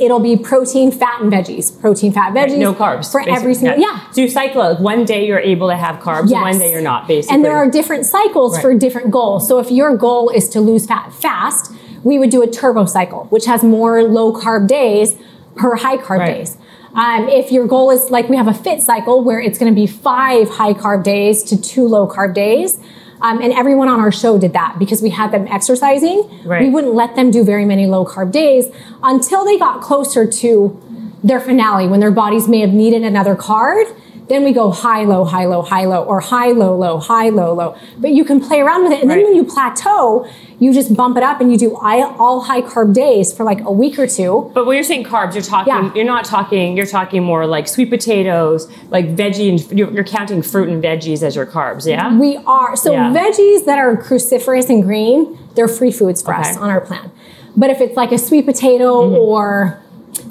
[0.00, 1.78] it'll be protein, fat, and veggies.
[1.80, 2.58] Protein, fat, veggies.
[2.58, 3.54] no carbs for every basically.
[3.54, 3.78] single.
[3.80, 4.10] Yeah.
[4.12, 4.80] So you cycle it.
[4.80, 6.40] One day you're able to have carbs, Yes.
[6.40, 7.08] one day you're not.
[7.08, 8.62] Basically, And there are different cycles Right.
[8.62, 9.48] for different goals.
[9.48, 11.72] So if your goal is to lose fat fast,
[12.04, 15.16] we would do a turbo cycle, which has more low carb days
[15.56, 16.34] per high carb Right.
[16.38, 16.56] days.
[16.94, 19.80] Um, if your goal is like we have a fit cycle where it's going to
[19.80, 22.78] be five high carb days to two low carb days.
[23.22, 26.42] Um, and everyone on our show did that because we had them exercising.
[26.42, 26.62] Right.
[26.62, 28.66] We wouldn't let them do very many low carb days
[29.02, 33.86] until they got closer to their finale when their bodies may have needed another card.
[34.30, 37.52] Then we go high, low, high, low, high, low, or high, low, low, high, low,
[37.52, 37.74] low.
[37.98, 39.00] But you can play around with it.
[39.00, 39.16] And Right.
[39.16, 40.24] then when you plateau,
[40.60, 43.72] you just bump it up and you do all high carb days for like a
[43.72, 44.48] week or two.
[44.54, 45.72] But when you're saying carbs, you're talking.
[45.72, 45.90] Yeah.
[45.96, 46.76] You're not talking.
[46.76, 51.24] You're talking more like sweet potatoes, like veggie, and you're, you're counting fruit and veggies
[51.24, 51.84] as your carbs.
[51.84, 52.16] Yeah.
[52.16, 52.76] We are.
[52.76, 53.12] So Yeah.
[53.12, 57.10] veggies that are cruciferous and green, they're free foods for us on our plan.
[57.56, 59.14] But if it's like a sweet potato Mm-hmm.
[59.16, 59.80] or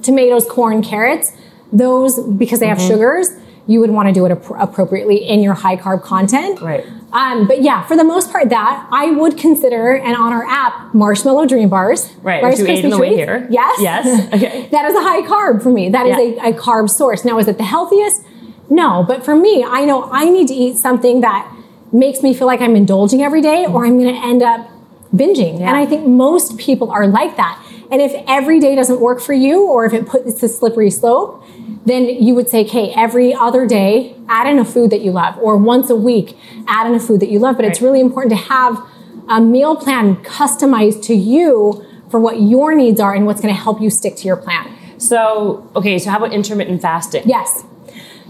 [0.03, 1.33] tomatoes, corn, carrots,
[1.73, 2.87] those, because they have Mm-hmm.
[2.93, 3.31] sugars,
[3.67, 6.59] you would want to do it appro- appropriately in your high carb content.
[6.61, 6.85] Right.
[7.11, 10.93] Um, but yeah, for the most part, that I would consider, and on our app,
[10.93, 12.11] marshmallow dream bars.
[12.21, 13.47] Right, Rice which you ate on the way here.
[13.49, 13.79] Yes.
[13.81, 14.67] Yes, okay.
[14.71, 15.89] that is a high carb for me.
[15.89, 16.45] That is Yeah.
[16.47, 17.23] a, a carb source.
[17.25, 18.23] Now, is it the healthiest?
[18.69, 21.51] No, but for me, I know I need to eat something that
[21.91, 24.69] makes me feel like I'm indulging every day, or I'm going to end up
[25.13, 25.55] binging.
[25.61, 27.59] And I think most people are like that.
[27.91, 31.43] And if every day doesn't work for you, or if it puts a slippery slope,
[31.85, 35.37] then you would say, okay, every other day, add in a food that you love,
[35.37, 37.55] or once a week, add in a food that you love.
[37.55, 38.85] But it's really important to have
[39.27, 43.59] a meal plan customized to you for what your needs are and what's going to
[43.59, 44.75] help you stick to your plan.
[44.99, 45.97] So okay.
[45.99, 47.23] So how about intermittent fasting?
[47.25, 47.63] Yes.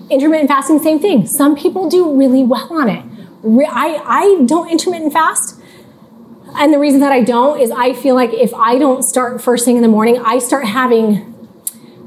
[0.10, 1.26] Intermittent fasting, same thing.
[1.26, 3.06] Some people do really well on it.
[3.43, 5.60] I, I don't intermittent fast.
[6.56, 9.66] And the reason that I don't is I feel like if I don't start first
[9.66, 11.36] thing in the morning, I start having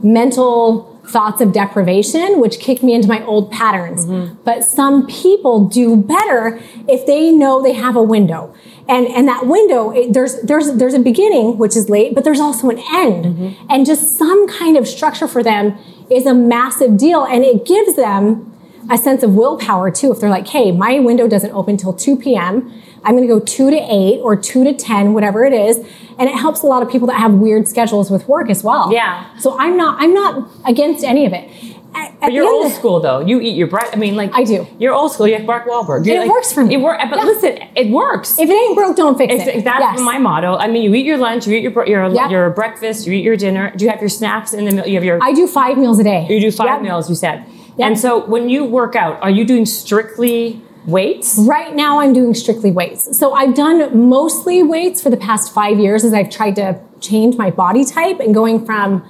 [0.03, 4.07] mental thoughts of deprivation, which kick me into my old patterns.
[4.07, 4.43] Mm-hmm.
[4.45, 8.55] But some people do better if they know they have a window.
[8.89, 12.41] And, and that window, it, there's, there's, there's a beginning, which is late, but there's
[12.41, 13.25] also an end.
[13.25, 13.67] Mm-hmm.
[13.71, 15.77] And just some kind of structure for them
[16.11, 17.25] is a massive deal.
[17.25, 18.49] And it gives them
[18.91, 20.13] a sense of willpower too.
[20.13, 22.73] If they're like, hey, my window doesn't open till 2 p.m.,
[23.05, 25.79] I'm going to go 2 to 8 or 2 to 10, whatever it is.
[26.19, 28.93] And it helps a lot of people that have weird schedules with work as well.
[28.93, 29.37] Yeah.
[29.39, 31.49] So I'm not, I'm not against any of it.
[31.95, 33.21] At, But you're old school though.
[33.21, 33.85] You eat your bread.
[33.93, 34.67] I mean, like I do.
[34.79, 35.29] You're old school.
[35.29, 36.07] You have Mark Wahlberg.
[36.07, 36.77] You're it works for me.
[36.77, 36.81] It.
[36.81, 37.25] But Yeah.
[37.25, 38.39] listen, it works.
[38.39, 39.65] If it ain't broke, don't fix It's- it.
[39.65, 40.01] that's Yes.
[40.01, 40.57] my motto.
[40.57, 42.31] I mean, you eat your lunch, you eat your your Yep.
[42.31, 43.73] your breakfast, you eat your dinner.
[43.77, 44.89] Do you have your snacks in the middle?
[44.89, 46.27] You have your I do five meals a day.
[46.31, 46.83] you do five Yep.
[46.83, 47.11] meals.
[47.11, 47.45] You said.
[47.77, 47.87] Yep.
[47.87, 51.39] And so when you work out, are you doing strictly weights?
[51.39, 53.19] Right now, I'm doing strictly weights.
[53.19, 57.37] So I've done mostly weights for the past five years as I've tried to change
[57.37, 59.09] my body type and going from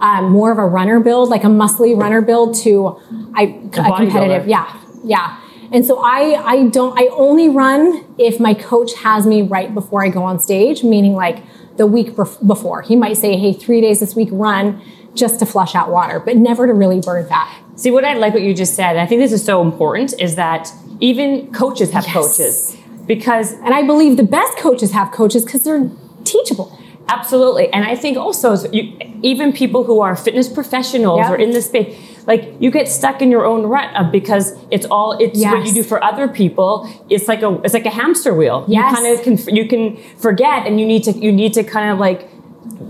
[0.00, 3.00] um, more of a runner build, like a muscly runner build, to
[3.34, 4.12] I, a competitive.
[4.12, 4.48] bodybuilder.
[4.48, 5.40] Yeah, yeah.
[5.72, 10.04] And so I, I don't, I only run if my coach has me right before
[10.04, 11.44] I go on stage, meaning like
[11.76, 12.82] the week before.
[12.82, 14.82] He might say, hey, three days this week, run
[15.14, 17.62] just to flush out water, but never to really burn fat.
[17.76, 20.34] See, what I like what you just said, I think this is so important, is
[20.36, 22.14] that even coaches have Yes.
[22.14, 22.76] coaches
[23.06, 25.90] because And I believe the best coaches have coaches because they're
[26.24, 26.68] teachable.
[27.08, 27.72] Absolutely.
[27.72, 28.92] And I think also, so you,
[29.22, 31.32] even people who are fitness professionals Yeah.
[31.32, 31.96] or in this space,
[32.26, 35.72] like you get stuck in your own rut of because it's all it's what you
[35.72, 36.86] do for other people.
[37.08, 38.64] It's like a it's like a hamster wheel.
[38.68, 38.90] Yes.
[38.90, 41.90] You kind of can you can forget, and you need to you need to kind
[41.90, 42.28] of like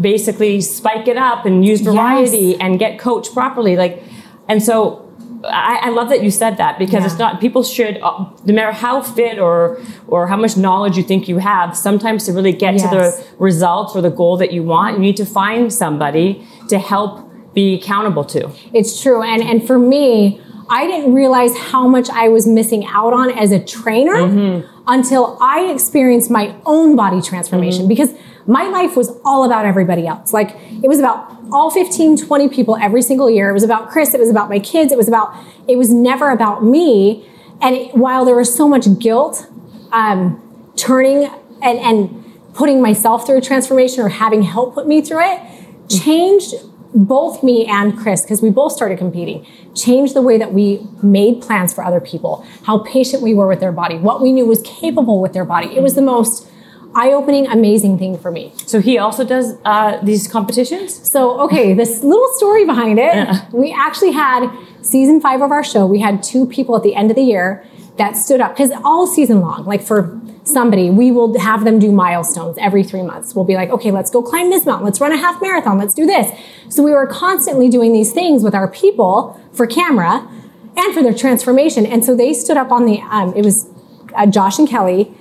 [0.01, 3.77] basically spike it up and use variety and get coached properly.
[3.77, 4.03] Like,
[4.49, 5.07] and so.
[5.45, 7.07] I, I love that you said that because Yeah.
[7.07, 11.03] it's not people should uh, no matter how fit or or how much knowledge you
[11.03, 13.29] think you have sometimes to really get to the Yes.
[13.39, 17.11] results or the goal that you want, you need to find somebody to help
[17.55, 18.51] be accountable to.
[18.73, 19.23] It's true.
[19.23, 23.51] And and for me, I didn't realize how much I was missing out on as
[23.51, 24.70] a trainer Mm-hmm.
[24.87, 27.89] Until I experienced my own body transformation Mm-hmm.
[27.89, 28.15] because
[28.47, 30.33] my life was all about everybody else.
[30.33, 33.51] Like it was about all 15, 20 people every single year.
[33.51, 35.35] It was about Chris, it was about my kids, it was about
[35.69, 37.27] it was never about me.
[37.61, 39.47] And it- while there was so much guilt
[39.93, 40.41] um,
[40.77, 41.25] turning
[41.63, 42.25] and, and
[42.55, 45.41] putting myself through a transformation or having help put me through it
[45.89, 46.55] changed
[46.93, 51.41] both me and Chris, because we both started competing, changed the way that we made
[51.41, 54.63] plans for other people, how patient we were with their body, what we knew was
[54.63, 55.77] capable with their body.
[55.77, 56.49] It was the most
[56.95, 58.53] eye opening, amazing thing for me.
[58.67, 61.09] So he also does uh, these competitions.
[61.09, 63.29] So, okay, this little story behind it.
[63.53, 64.51] We actually had
[64.83, 65.87] season five of our show.
[65.87, 67.65] We had two people at the end of the year
[67.97, 71.93] that stood up because all season long, like for somebody, we will have them do
[71.93, 73.35] milestones every three months.
[73.35, 74.85] We'll be like, okay, let's go climb this mountain.
[74.85, 75.79] Let's run a half marathon.
[75.79, 76.31] Let's do this.
[76.69, 80.29] So we were constantly doing these things with our people for camera
[80.77, 81.85] and for their transformation.
[81.85, 83.69] And so they stood up on the, um, it was
[84.15, 85.15] uh, Josh and Kelly.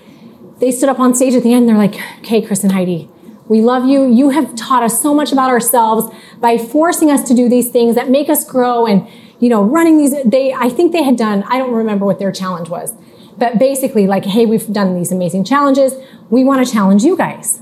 [0.59, 1.67] They stood up on stage at the end.
[1.67, 3.09] They're like, okay, Chris and Heidi,
[3.47, 4.05] we love you.
[4.11, 7.95] You have taught us so much about ourselves by forcing us to do these things
[7.95, 9.07] that make us grow and,
[9.39, 10.15] you know, running these.
[10.23, 12.93] They, I think they had done, I don't remember what their challenge was,
[13.37, 15.93] but basically, like, hey, we've done these amazing challenges.
[16.29, 17.61] We want to challenge you guys.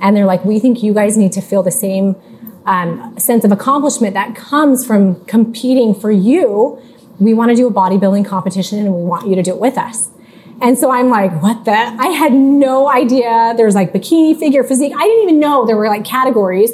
[0.00, 2.16] And they're like, we think you guys need to feel the same
[2.64, 6.80] um, sense of accomplishment that comes from competing for you.
[7.18, 9.76] We want to do a bodybuilding competition and we want you to do it with
[9.76, 10.10] us.
[10.62, 11.72] And so I'm like, what the?
[11.72, 13.54] I had no idea.
[13.56, 14.92] There's like bikini, figure, physique.
[14.94, 16.72] I didn't even know there were like categories.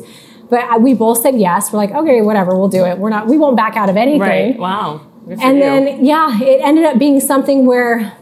[0.48, 1.72] But we both said yes.
[1.72, 2.98] We're like, okay, whatever, we'll do it.
[2.98, 4.20] We're not, we won't back out of anything.
[4.20, 4.56] Right.
[4.58, 5.00] Wow.
[5.28, 5.62] And you.
[5.62, 8.16] then, yeah, it ended up being something where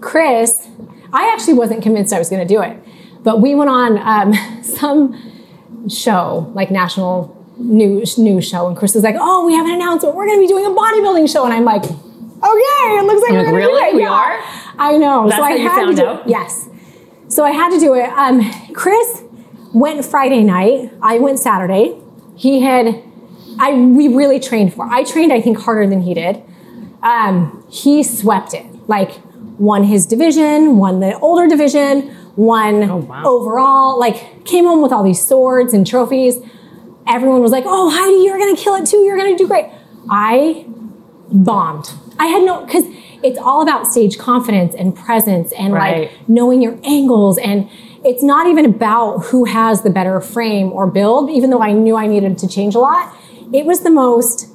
[0.00, 0.66] Chris,
[1.12, 2.76] I actually wasn't convinced I was going to do it,
[3.22, 9.04] but we went on um, some show, like national news news show, and Chris was
[9.04, 10.14] like, "Oh, we have an announcement.
[10.16, 13.32] We're going to be doing a bodybuilding show," and I'm like, "Okay, it looks like
[13.32, 13.82] You're we're like, going to "Really?
[13.82, 14.10] do it." We Yeah.
[14.10, 14.44] are?
[14.78, 15.24] I know.
[15.28, 16.28] That's so I how you had found to do, out?
[16.28, 16.68] Yes.
[17.28, 18.08] So I had to do it.
[18.10, 18.42] Um,
[18.72, 19.23] Chris
[19.74, 20.90] went Friday night.
[21.02, 22.00] I went Saturday.
[22.36, 23.02] He had.
[23.58, 24.86] I we really trained for.
[24.86, 26.42] I trained, I think, harder than he did.
[27.02, 28.64] Um, he swept it.
[28.88, 29.20] Like
[29.58, 33.22] won his division, won the older division, won Oh, wow.
[33.24, 33.98] overall.
[34.00, 36.38] Like came home with all these swords and trophies.
[37.06, 38.98] Everyone was like, "Oh, Heidi, you're gonna kill it too.
[38.98, 39.66] You're gonna do great."
[40.10, 40.66] I
[41.30, 41.92] bombed.
[42.18, 42.84] I had no because
[43.22, 46.02] it's all about stage confidence and presence and Right.
[46.10, 47.68] like knowing your angles and
[48.04, 51.96] it's not even about who has the better frame or build even though I knew
[51.96, 53.14] I needed to change a lot.
[53.52, 54.50] It was the most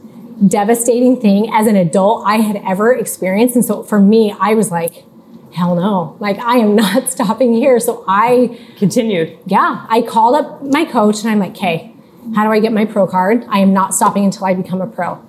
[0.48, 4.72] devastating thing as an adult I had ever experienced and so for me I was
[4.72, 5.06] like
[5.54, 6.16] hell no.
[6.20, 7.80] Like I am not stopping here.
[7.80, 9.38] So I continued.
[9.46, 11.94] yeah, I called up my coach and I'm like, okay,
[12.36, 13.46] how do I get my pro card?
[13.50, 15.24] I am not stopping until I become a pro.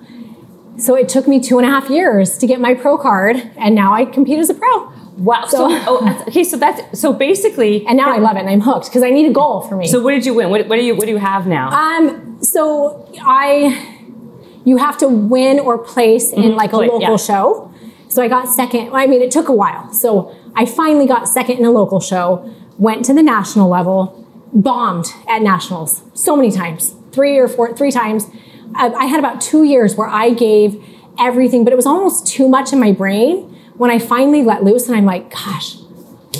[0.77, 3.75] So it took me two and a half years to get my pro card, and
[3.75, 4.91] now I compete as a pro.
[5.17, 5.45] Wow.
[5.47, 6.43] So, So- oh, okay.
[6.43, 7.85] So that's so basically.
[7.87, 9.87] And now I love it and I'm hooked because I need a goal for me.
[9.87, 10.49] So what did you win?
[10.49, 11.69] What, what do you What do you have now?
[11.71, 13.97] um, so I,
[14.65, 17.17] you have to win or place in like a Play- local yeah.
[17.17, 17.73] show.
[18.07, 18.93] So I got second.
[18.93, 19.91] I mean, it took a while.
[19.93, 25.05] So I finally got second in a local show, went to the national level, bombed
[25.27, 28.27] at nationals so many times, three or four, three times.
[28.75, 30.83] I, I had about two years where I gave
[31.19, 33.47] everything, but it was almost too much in my brain
[33.77, 35.77] when I finally let loose and I'm like, gosh,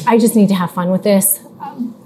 [0.07, 1.39] I just need to have fun with this.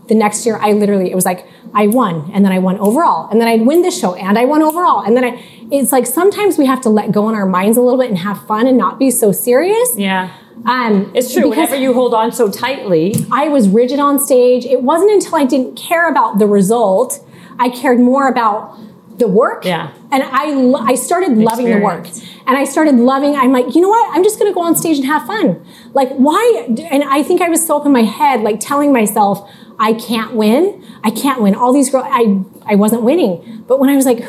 [0.08, 3.28] The next year, I literally, it was like, I won, and then I won overall,
[3.30, 5.04] and then I'd win this show, and I won overall.
[5.04, 7.82] And then I, it's like sometimes we have to let go in our minds a
[7.82, 9.98] little bit and have fun and not be so serious.
[9.98, 10.32] yeah.
[10.66, 11.50] Um, It's true.
[11.50, 14.64] because Whenever you hold on so tightly, I was rigid on stage.
[14.66, 17.20] It wasn't until I didn't care about the result,
[17.60, 18.78] I cared more about
[19.18, 19.66] the work.
[19.66, 19.92] Yeah.
[20.12, 22.08] And I, lo- I started loving the work.
[22.48, 24.16] And I started loving, I'm like, you know what?
[24.16, 25.66] I'm just going to go on stage and have fun.
[25.94, 26.66] Like, why?
[26.92, 29.50] And I think I was so up in my head, like telling myself,
[29.80, 30.84] I can't win.
[31.04, 31.56] I can't win.
[31.56, 33.64] All these girls, I, I wasn't winning.
[33.68, 34.20] But when I was like,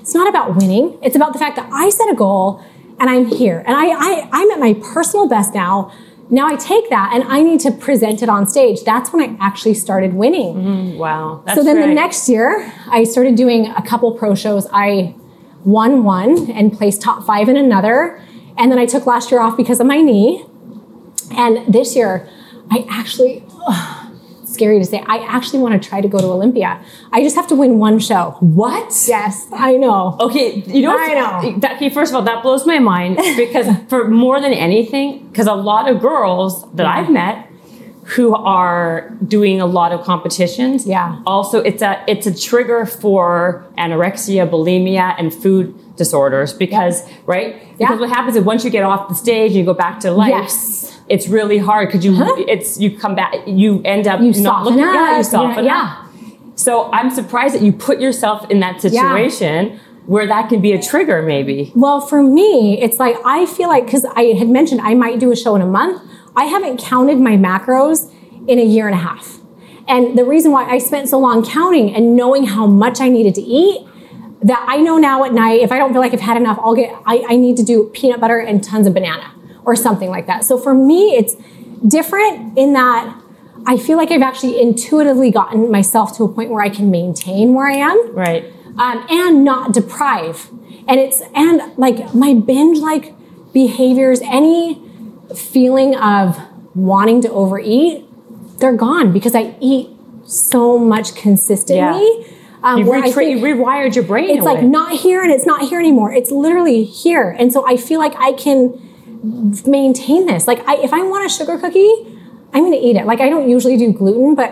[0.00, 0.98] it's not about winning.
[1.02, 2.62] It's about the fact that I set a goal
[2.98, 3.64] and I'm here.
[3.66, 5.92] And I, I, I'm at my personal best now.
[6.30, 8.84] Now I take that and I need to present it on stage.
[8.84, 10.54] That's when I actually started winning.
[10.54, 10.98] Mm-hmm.
[10.98, 11.42] wow.
[11.44, 14.68] That's so then the next year, I started doing a couple pro shows.
[14.72, 15.16] I
[15.64, 18.22] won one and placed top five in another.
[18.56, 20.44] And then I took last year off because of my knee.
[21.32, 22.28] And this year,
[22.70, 23.99] I actually, ugh,
[24.60, 26.84] scary to say, I actually want to try to go to Olympia.
[27.12, 28.36] I just have to win one show.
[28.40, 28.92] What?
[29.08, 30.18] Yes, I know.
[30.20, 31.58] Okay, you know, I know.
[31.60, 35.46] That, okay, first of all, that blows my mind because for more than anything, because
[35.46, 37.49] a lot of girls that I've met
[38.16, 41.20] who are doing a lot of competitions, Yeah.
[41.26, 48.00] Also, it's a it's a trigger for anorexia, bulimia, and food disorders because right because
[48.00, 50.30] what happens is once you get off the stage and you go back to life.
[50.30, 50.98] Yes.
[51.08, 52.34] It's really hard because you Huh?
[52.54, 55.82] it's you come back you end up You not looking yeah you up, soften yeah.
[55.82, 56.06] up.
[56.54, 60.80] So I'm surprised that you put yourself in that situation where that can be a
[60.82, 61.70] trigger, maybe.
[61.74, 65.30] Well, for me, it's like I feel like because I had mentioned I might do
[65.30, 66.02] a show in a month.
[66.36, 68.12] I haven't counted my macros
[68.48, 69.38] in a year and a half.
[69.88, 73.34] And the reason why I spent so long counting and knowing how much I needed
[73.36, 73.86] to eat,
[74.42, 76.74] that I know now at night, if I don't feel like I've had enough, I'll
[76.74, 80.26] get, I, I need to do peanut butter and tons of banana or something like
[80.26, 80.44] that.
[80.44, 81.36] So for me, it's
[81.86, 83.14] different in that
[83.66, 87.52] I feel like I've actually intuitively gotten myself to a point where I can maintain
[87.52, 88.44] where I am Right.
[88.78, 90.50] um, and not deprive.
[90.88, 93.14] And it's and like my binge like
[93.52, 94.89] behaviors, any
[95.34, 96.38] feeling of
[96.74, 98.04] wanting to overeat,
[98.58, 99.88] they're gone because I eat
[100.24, 102.26] so much consistently.
[102.62, 104.30] Um, You, where I retra- you rewired your brain.
[104.36, 106.12] it's like not here and it's not here anymore.
[106.12, 107.30] It's literally here.
[107.38, 108.78] And so I feel like I can
[109.66, 110.46] maintain this.
[110.46, 111.90] Like I, if I want a sugar cookie,
[112.52, 113.06] I'm going to eat it.
[113.06, 114.50] Like I don't usually do gluten, but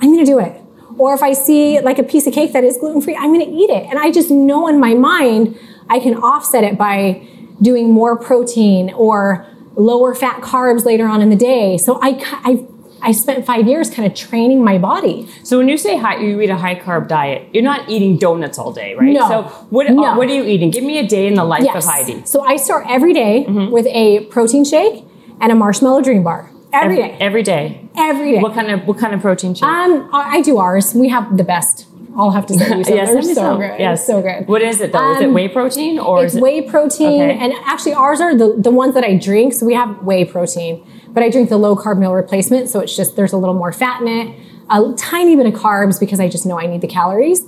[0.00, 0.60] I'm going to do it.
[0.98, 3.44] Or if I see like a piece of cake that is gluten free, I'm going
[3.44, 3.86] to eat it.
[3.88, 5.58] And I just know in my mind
[5.88, 7.26] I can offset it by
[7.60, 9.46] doing more protein or
[9.78, 11.78] lower fat carbs later on in the day.
[11.78, 12.10] So I,
[12.44, 12.66] I,
[13.00, 15.28] I spent five years kind of training my body.
[15.44, 18.58] So when you say high, you eat a high carb diet, you're not eating donuts
[18.58, 19.12] all day, right?
[19.12, 19.28] No.
[19.28, 20.16] So what No.
[20.18, 20.70] what are you eating?
[20.70, 22.22] Give me a day in the life of Heidi.
[22.26, 23.70] So I start every day Mm-hmm.
[23.72, 25.04] with a protein shake
[25.40, 26.50] and a marshmallow dream bar.
[26.72, 27.16] Every day.
[27.20, 27.88] Every day.
[27.96, 28.40] Every day.
[28.40, 29.62] What kind of what kind of protein shake?
[29.62, 30.92] Um, I do ours.
[30.94, 31.86] We have the best.
[32.18, 32.84] I'll have to say you.
[32.84, 33.60] So Yes, they're so some.
[33.60, 33.76] good.
[33.78, 34.48] Yes, so good.
[34.48, 35.12] What is it though?
[35.12, 37.38] is it Um, whey protein or It's is it whey protein, Okay.
[37.38, 39.54] and actually ours are the, the ones that I drink.
[39.54, 42.68] So we have whey protein, but I drink the low carb meal replacement.
[42.68, 44.34] So it's just there's a little more fat in it,
[44.68, 47.46] a tiny bit of carbs because I just know I need the calories.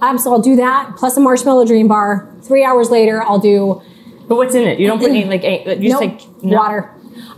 [0.00, 2.32] Um, so I'll do that plus a marshmallow dream bar.
[2.42, 3.82] Three hours later, I'll do
[4.28, 4.78] But what's in it?
[4.78, 6.56] You don't put any like any- you just nope, like no?
[6.58, 6.90] water.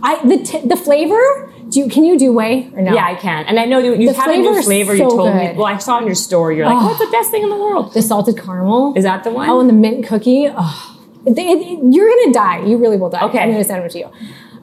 [0.03, 1.51] I the t- the flavor.
[1.69, 2.95] Do you can you do whey or no?
[2.95, 3.47] Yeah, I can.
[3.47, 4.93] And I know you, you have a new flavor flavor.
[4.95, 5.47] you so told me.
[5.49, 5.57] good.
[5.57, 6.57] Well, I saw in your story.
[6.57, 6.87] You're like, Oh.
[6.87, 7.93] what's the best thing in the world?
[7.95, 8.95] The salted caramel.
[8.97, 9.49] Is that the one?
[9.49, 10.49] Oh, and the mint cookie.
[10.55, 10.91] Oh,
[11.27, 12.65] It- it- you're gonna die.
[12.67, 13.25] You really will die.
[13.25, 13.39] Okay.
[13.39, 14.09] I'm gonna send them to you.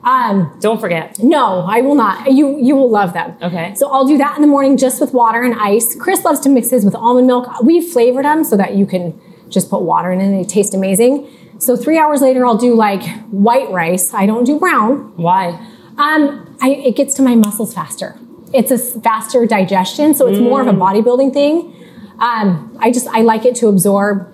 [0.04, 1.20] Um, Don't forget.
[1.22, 2.32] no, I will not.
[2.32, 3.34] You you will love them.
[3.42, 3.74] Okay.
[3.76, 5.96] So I'll do that in the morning just with water and ice.
[5.96, 7.48] Chris loves to mix his with almond milk.
[7.64, 9.14] We've flavored them so that you can
[9.50, 11.28] just put water in it and they taste amazing.
[11.60, 14.12] So three hours later, I'll do like white rice.
[14.14, 15.14] I don't do brown.
[15.18, 15.60] Why?
[16.00, 18.18] Um, I, it gets to my muscles faster.
[18.54, 20.76] It's a faster digestion, so it's more of Mm.
[20.76, 21.74] a bodybuilding thing.
[22.20, 24.28] Um, I just I like it to absorb.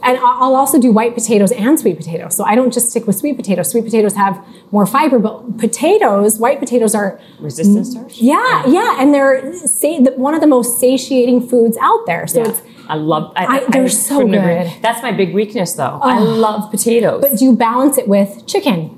[0.00, 2.36] And I- I'll also do white potatoes and sweet potatoes.
[2.36, 3.68] So I don't just stick with sweet potatoes.
[3.70, 4.38] Sweet potatoes have
[4.70, 8.18] more fiber, but potatoes, white potatoes are Resistant starch?
[8.20, 12.26] yeah, yeah, and they're sa- the- one of the most satiating foods out there.
[12.28, 12.48] So Yeah.
[12.48, 13.32] it's I love.
[13.36, 14.54] I, I- they're so couldn't agree.
[14.54, 14.72] good.
[14.82, 15.98] That's my big weakness, though.
[16.00, 17.20] I love potatoes.
[17.20, 18.97] but do you balance it with chicken?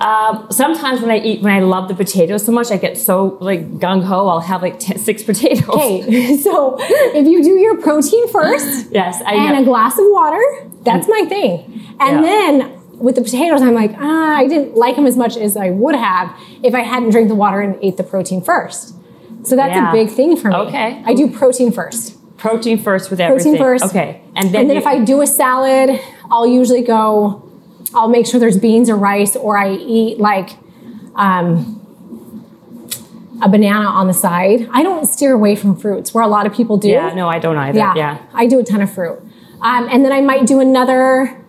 [0.00, 3.38] Um, sometimes when I eat, when I love the potatoes so much, I get so
[3.40, 4.26] like gung ho.
[4.28, 5.68] I'll have like t- six potatoes.
[5.68, 9.62] Okay, so if you do your protein first, Yes, I and know.
[9.62, 10.42] a glass of water.
[10.82, 11.94] That's my thing.
[12.00, 12.22] And Yeah.
[12.22, 15.70] then with the potatoes, I'm like, ah, I didn't like them as much as I
[15.70, 16.34] would have
[16.64, 18.94] if I hadn't drank the water and ate the protein first.
[19.44, 19.90] So that's Yeah.
[19.90, 20.54] a big thing for me.
[20.56, 21.02] Okay.
[21.04, 22.16] I do protein first.
[22.38, 23.56] protein first with everything.
[23.56, 23.84] Protein first.
[23.84, 27.40] Okay, and then, And then you- if I do a salad, I'll usually go,
[27.94, 30.50] I'll make sure there's beans or rice, or I eat like
[31.14, 31.78] um,
[33.42, 34.68] a banana on the side.
[34.72, 36.88] I don't steer away from fruits where a lot of people do.
[36.88, 37.78] yeah, no, I don't either.
[37.78, 39.20] Yeah, Yeah, I do a ton of fruit.
[39.60, 41.40] Um, and then I might do another,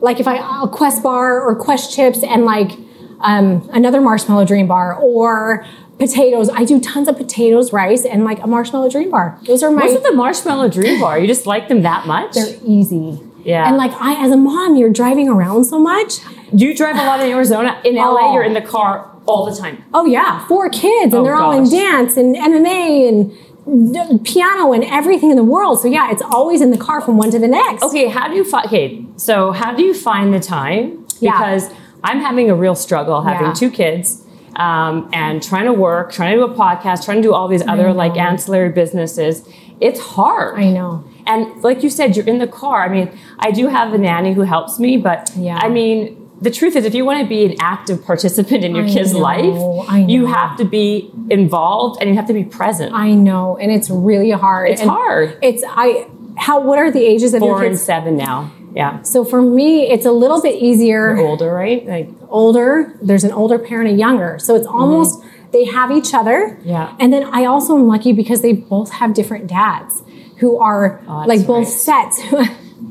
[0.00, 2.72] like if I a Quest bar or Quest chips and like
[3.20, 5.66] um, another marshmallow dream bar or
[6.00, 6.48] potatoes.
[6.48, 9.38] I do tons of potatoes, rice, and like a marshmallow dream bar.
[9.44, 9.84] Those are my.
[9.86, 11.18] What's the marshmallow dream bar?
[11.18, 12.34] You just like them that much?
[12.34, 13.20] they're easy.
[13.44, 13.66] Yeah.
[13.68, 16.18] And like I, as a mom, you're driving around so much.
[16.54, 17.80] Do you drive a lot in Arizona?
[17.84, 18.34] In LA, Oh.
[18.34, 19.84] you're in the car all the time.
[19.94, 24.84] Oh yeah, four kids, and Oh, they're all in dance and MMA and piano and
[24.84, 25.80] everything in the world.
[25.80, 27.82] So yeah, it's always in the car from one to the next.
[27.82, 28.66] Okay, how do you find?
[28.66, 31.06] Okay, so how do you find the time?
[31.20, 31.32] Yeah.
[31.32, 31.70] Because
[32.02, 33.52] I'm having a real struggle having Yeah.
[33.52, 34.22] two kids
[34.56, 37.66] um, and trying to work, trying to do a podcast, trying to do all these
[37.66, 39.46] other like ancillary businesses.
[39.80, 40.58] It's hard.
[40.58, 41.04] I know.
[41.30, 42.78] And like you said, you're in the car.
[42.84, 43.08] I mean,
[43.38, 45.58] I do have a nanny who helps me, but Yeah.
[45.66, 45.98] I mean,
[46.42, 49.12] the truth is, if you want to be an active participant in your I kid's
[49.12, 52.90] know, life, you have to be involved and you have to be present.
[52.94, 54.70] I know, and it's really hard.
[54.70, 55.38] It's And hard.
[55.42, 56.06] It's I.
[56.38, 56.60] How?
[56.68, 57.82] What are the ages of Four your and kids?
[57.82, 58.50] seven now.
[58.74, 59.02] Yeah.
[59.02, 61.18] So for me, it's a little bit easier.
[61.18, 61.84] Older, right?
[61.86, 62.70] Like, Older.
[63.02, 64.38] There's an older parent, a younger.
[64.38, 65.22] So it's almost
[65.52, 66.38] they have each other.
[66.60, 66.68] Mm-hmm.
[66.68, 66.96] Yeah.
[67.00, 70.02] And then I also am lucky because they both have different dads
[70.40, 71.72] who are Oh, like both right.
[72.12, 72.20] sets.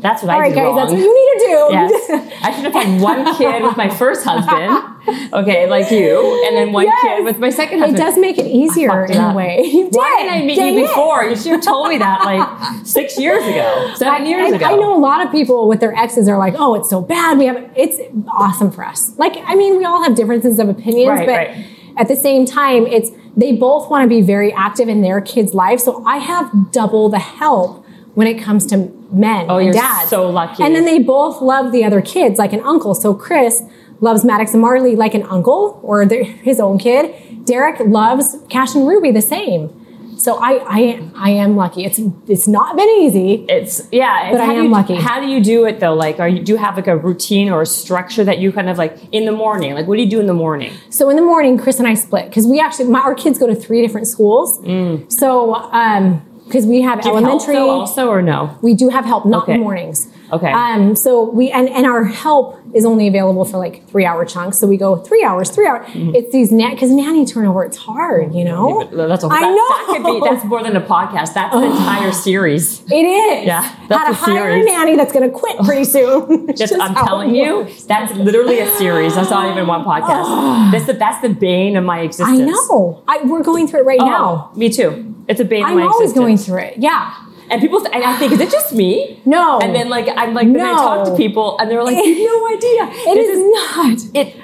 [0.01, 0.75] that's what All I right, did guys, wrong.
[0.77, 1.67] that's what you need to do.
[1.71, 2.33] Yes.
[2.43, 4.85] I should have had one kid with my first husband.
[5.33, 7.01] Okay, like you, and then one Yes.
[7.01, 7.99] kid with my second husband.
[7.99, 9.61] It does make it easier it in a way.
[9.65, 10.29] You Why did.
[10.29, 10.87] didn't I meet Dang you it.
[10.89, 11.23] before?
[11.23, 14.65] You should have told me that like six years ago, seven years And ago.
[14.65, 17.37] I know a lot of people with their exes are like, "Oh, it's so bad."
[17.39, 19.17] We have it's awesome for us.
[19.17, 21.65] Like, I mean, we all have differences of opinions, Right, but right.
[21.97, 25.53] at the same time, it's they both want to be very active in their kids'
[25.53, 25.83] lives.
[25.83, 28.77] So I have double the help when it comes to
[29.11, 30.09] men Oh, and you're dads.
[30.09, 30.63] so lucky.
[30.63, 32.93] And then they both love the other kids like an uncle.
[32.95, 33.61] So Chris
[34.01, 37.45] loves Maddox and Marley like an uncle or their, his own kid.
[37.45, 39.78] Derek loves Cash and Ruby the same.
[40.19, 41.85] So I, I, I am lucky.
[41.85, 43.45] It's it's not been easy.
[43.47, 44.95] It's yeah, But I am you- lucky.
[44.95, 45.93] How do you do it though?
[45.93, 48.69] Like, are you do you have like a routine or a structure that you kind
[48.69, 49.73] of like in the morning?
[49.73, 50.73] Like, what do you do in the morning?
[50.89, 53.47] So in the morning, Chris and I split because we actually my, our kids go
[53.47, 54.59] to three different schools.
[55.07, 57.01] So um, because we have.
[57.01, 58.57] Do you help, elementary, though, also or no?
[58.61, 59.53] we do have help, not in Okay.
[59.53, 60.07] the mornings.
[60.31, 60.51] Okay.
[60.51, 64.59] Um, so we and, and our help is only available for like three hour chunks.
[64.59, 65.87] So we go three hours, three hours.
[65.95, 67.63] It's these net because nanny turnover.
[67.63, 68.83] It's hard, you know.
[68.93, 69.67] That's a, I that, know.
[69.69, 71.33] that could be that's more than a podcast.
[71.33, 72.81] That's an entire series.
[72.91, 73.47] It is.
[73.47, 76.47] Yeah, that's How to a hire a nanny that's going to quit pretty soon.
[76.55, 79.15] Just, Just I'm telling you, that's literally a series.
[79.15, 80.71] That's not even one podcast.
[80.71, 83.03] that's the that's the bane of my existence I know.
[83.07, 84.51] I, we're going through it right Oh, now.
[84.55, 85.08] me too.
[85.29, 86.13] It's a bane I'm always existence.
[86.15, 86.73] going through it.
[86.77, 87.15] Yeah.
[87.51, 89.21] And people, and I think, is it just me?
[89.25, 89.59] No.
[89.59, 92.17] And then like I'm like, then I talk to people, and they're like, you have
[92.17, 92.83] no idea.
[93.09, 94.15] It This is not.
[94.15, 94.41] It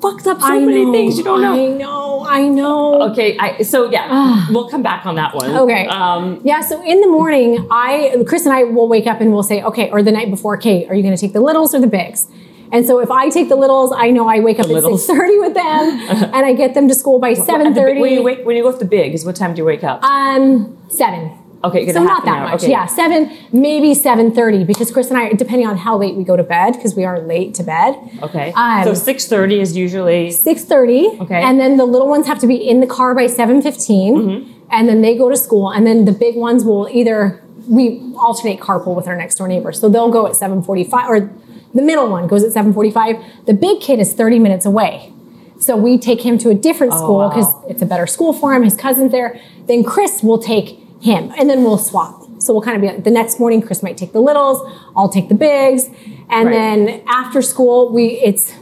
[0.00, 1.54] fucks up so I many know, things you don't know.
[1.54, 2.26] I know.
[2.26, 3.02] I know.
[3.12, 5.50] Okay, I, so yeah, we'll come back on that one.
[5.50, 5.86] Okay.
[5.86, 9.42] Um, Yeah, so in the morning, I Chris and I will wake up and we'll
[9.42, 11.80] say, okay, or the night before, Kate, are you going to take the littles or
[11.80, 12.26] the bigs?
[12.74, 15.38] And so if I take the littles, I know I wake up at six thirty
[15.38, 15.62] with them,
[16.34, 18.62] and I get them to school by seven the big- When you wake, when you
[18.64, 20.02] go with the bigs, what time do you wake up?
[20.02, 21.30] Um, seven.
[21.62, 22.48] okay, you get So not that hour.
[22.50, 22.62] much.
[22.62, 22.70] Okay.
[22.72, 26.36] Yeah, seven, maybe seven thirty, because Chris and I, depending on how late we go
[26.36, 27.94] to bed, because we are late to bed.
[28.22, 28.52] Okay.
[28.56, 30.30] Um, so six thirty is usually.
[30.32, 31.06] Six thirty.
[31.20, 31.40] Okay.
[31.42, 34.52] And then the little ones have to be in the car by seven Mm-hmm.
[34.72, 38.60] and then they go to school, and then the big ones will either we alternate
[38.60, 41.30] carpool with our next door neighbor, so they'll go at seven forty-five, or
[41.74, 43.16] the middle one goes at seven forty-five.
[43.46, 45.12] The big kid is thirty minutes away.
[45.58, 47.28] So we take him to a different school Oh, wow.
[47.28, 48.62] because it's a better school for him.
[48.64, 49.40] His cousin's there.
[49.66, 52.22] Then Chris will take him, and then we'll swap.
[52.38, 53.62] So we'll kind of be like, the next morning.
[53.62, 54.58] Chris might take the littles.
[54.96, 55.88] I'll take the bigs,
[56.28, 56.52] and Right.
[56.52, 58.52] then after school, we it's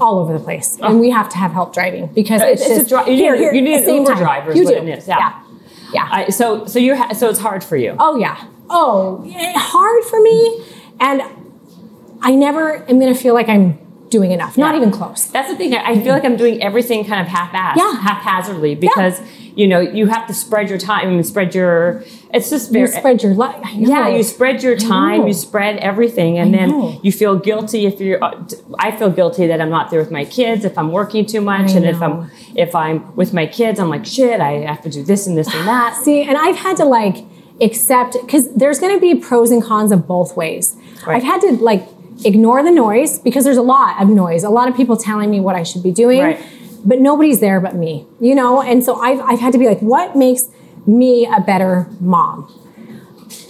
[0.00, 2.76] all over the place, and we have to have help driving because it's, It's a
[2.84, 4.22] just dri- you here, need- here, you need at the an same Uber time.
[4.22, 4.72] driver You do.
[4.74, 5.18] it is, yeah.
[5.18, 5.42] yeah,
[5.92, 6.08] yeah.
[6.10, 7.96] I, so so you're ha- so it's hard for you.
[7.98, 8.44] oh yeah.
[8.70, 10.62] Oh, eh, hard for me,
[11.00, 11.22] and
[12.20, 13.78] I never am going to feel like I'm
[14.10, 14.56] doing enough.
[14.56, 15.26] Not even close.
[15.26, 15.74] That's the thing.
[15.74, 18.00] I feel like I'm doing everything kind of half-assed, Yeah.
[18.00, 19.20] haphazardly, because
[19.54, 22.04] you know you have to spread your time and spread your.
[22.32, 23.62] It's just You spread your life.
[23.74, 28.22] yeah, you spread your time, you spread everything, and then you feel guilty if you're.
[28.24, 28.42] uh,
[28.78, 31.70] I feel guilty that I'm not there with my kids, if I'm working too much,
[31.72, 32.00] I and if.
[32.00, 34.40] I'm if I'm with my kids, I'm like shit.
[34.40, 35.96] I have to do this and this and that.
[36.02, 37.24] See, and I've had to like
[37.60, 40.76] accept because there's going to be pros and cons of both ways.
[41.06, 41.16] Right.
[41.16, 41.86] I've had to like
[42.24, 45.40] ignore the noise because there's a lot of noise, a lot of people telling me
[45.40, 46.40] what I should be doing, Right.
[46.84, 48.60] but nobody's there but me, you know?
[48.62, 50.48] And so I've, I've had to be like, what makes
[50.86, 52.44] me a better mom?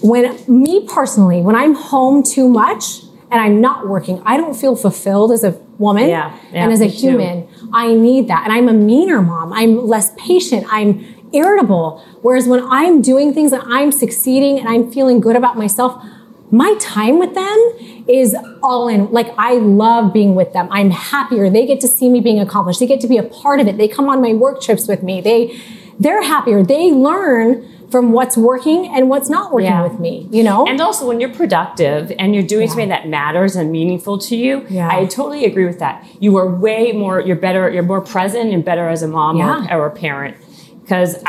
[0.02, 4.76] When me personally, when I'm home too much and I'm not working, I don't feel
[4.76, 6.96] fulfilled as a woman Yeah, yeah, and as a me too.
[7.10, 7.48] human.
[7.72, 8.44] I need that.
[8.44, 9.52] And I'm a meaner mom.
[9.52, 10.66] I'm less patient.
[10.70, 12.02] I'm irritable.
[12.22, 16.02] Whereas when I'm doing things and I'm succeeding and I'm feeling good about myself,
[16.50, 19.10] my time with them is all in.
[19.12, 20.68] Like I love being with them.
[20.70, 21.50] I'm happier.
[21.50, 22.80] They get to see me being accomplished.
[22.80, 23.76] They get to be a part of it.
[23.76, 25.20] They come on my work trips with me.
[25.20, 25.60] They
[26.00, 26.62] they're happier.
[26.62, 29.82] They learn from what's working and what's not working Yeah.
[29.82, 30.66] with me, you know?
[30.66, 34.64] And also, when you're productive and you're doing something that matters and meaningful to you,
[34.68, 34.88] Yeah.
[34.92, 36.04] I totally agree with that.
[36.20, 39.74] You are way more, you're better, you're more present and better as a mom Yeah.
[39.74, 40.36] or, or a parent.
[40.82, 41.22] Because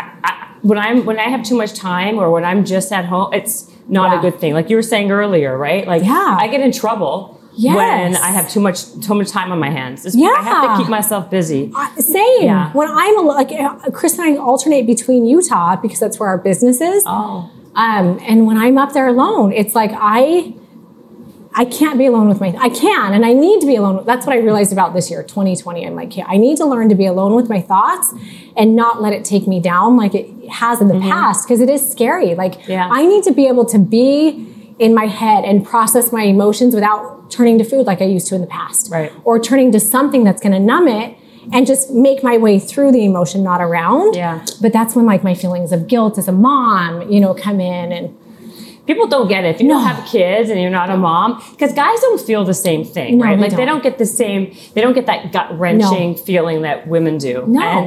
[0.62, 3.72] when I'm when I have too much time or when I'm just at home, it's
[3.90, 4.20] not Yeah.
[4.20, 4.54] a good thing.
[4.54, 5.88] Like you were saying earlier, right?
[5.88, 6.38] Like Yeah.
[6.40, 7.76] I get in trouble Yes.
[7.76, 10.06] when I have too much too much time on my hands.
[10.06, 11.72] It's- I have to keep myself busy.
[11.76, 12.44] Uh, Same.
[12.44, 12.72] Yeah.
[12.74, 16.80] When I'm like uh, Chris and I alternate between Utah because that's where our business
[16.80, 17.04] is.
[17.06, 17.50] Oh.
[17.76, 20.54] Um, and when I'm up there alone, it's like I
[21.60, 24.06] I can't be alone with my I can and I need to be alone.
[24.06, 25.86] That's what I realized about this year, 2020.
[25.86, 28.14] I'm like, yeah, I need to learn to be alone with my thoughts
[28.56, 31.70] and not let it take me down like it has in the past because it
[31.70, 32.36] is scary.
[32.36, 32.72] Like Mm-hmm.
[32.72, 32.90] Yeah.
[32.92, 37.30] I need to be able to be in my head and process my emotions without
[37.32, 38.92] turning to food like I used to in the past.
[38.92, 39.12] Right.
[39.24, 41.18] Or turning to something that's going to numb it
[41.52, 44.16] and just make my way through the emotion, not around.
[44.16, 44.46] Yeah.
[44.62, 47.92] But that's when like my feelings of guilt as a mom, you know, come in
[47.92, 48.18] and
[48.90, 49.50] People don't get it.
[49.56, 49.76] If you No.
[49.76, 53.12] don't have kids and you're not a mom, because guys don't feel the same thing,
[53.20, 53.36] No, right?
[53.36, 53.68] they like they don't.
[53.82, 54.42] don't get the same,
[54.74, 57.36] they don't get that gut wrenching feeling that women do.
[57.48, 57.62] No.
[57.62, 57.86] And,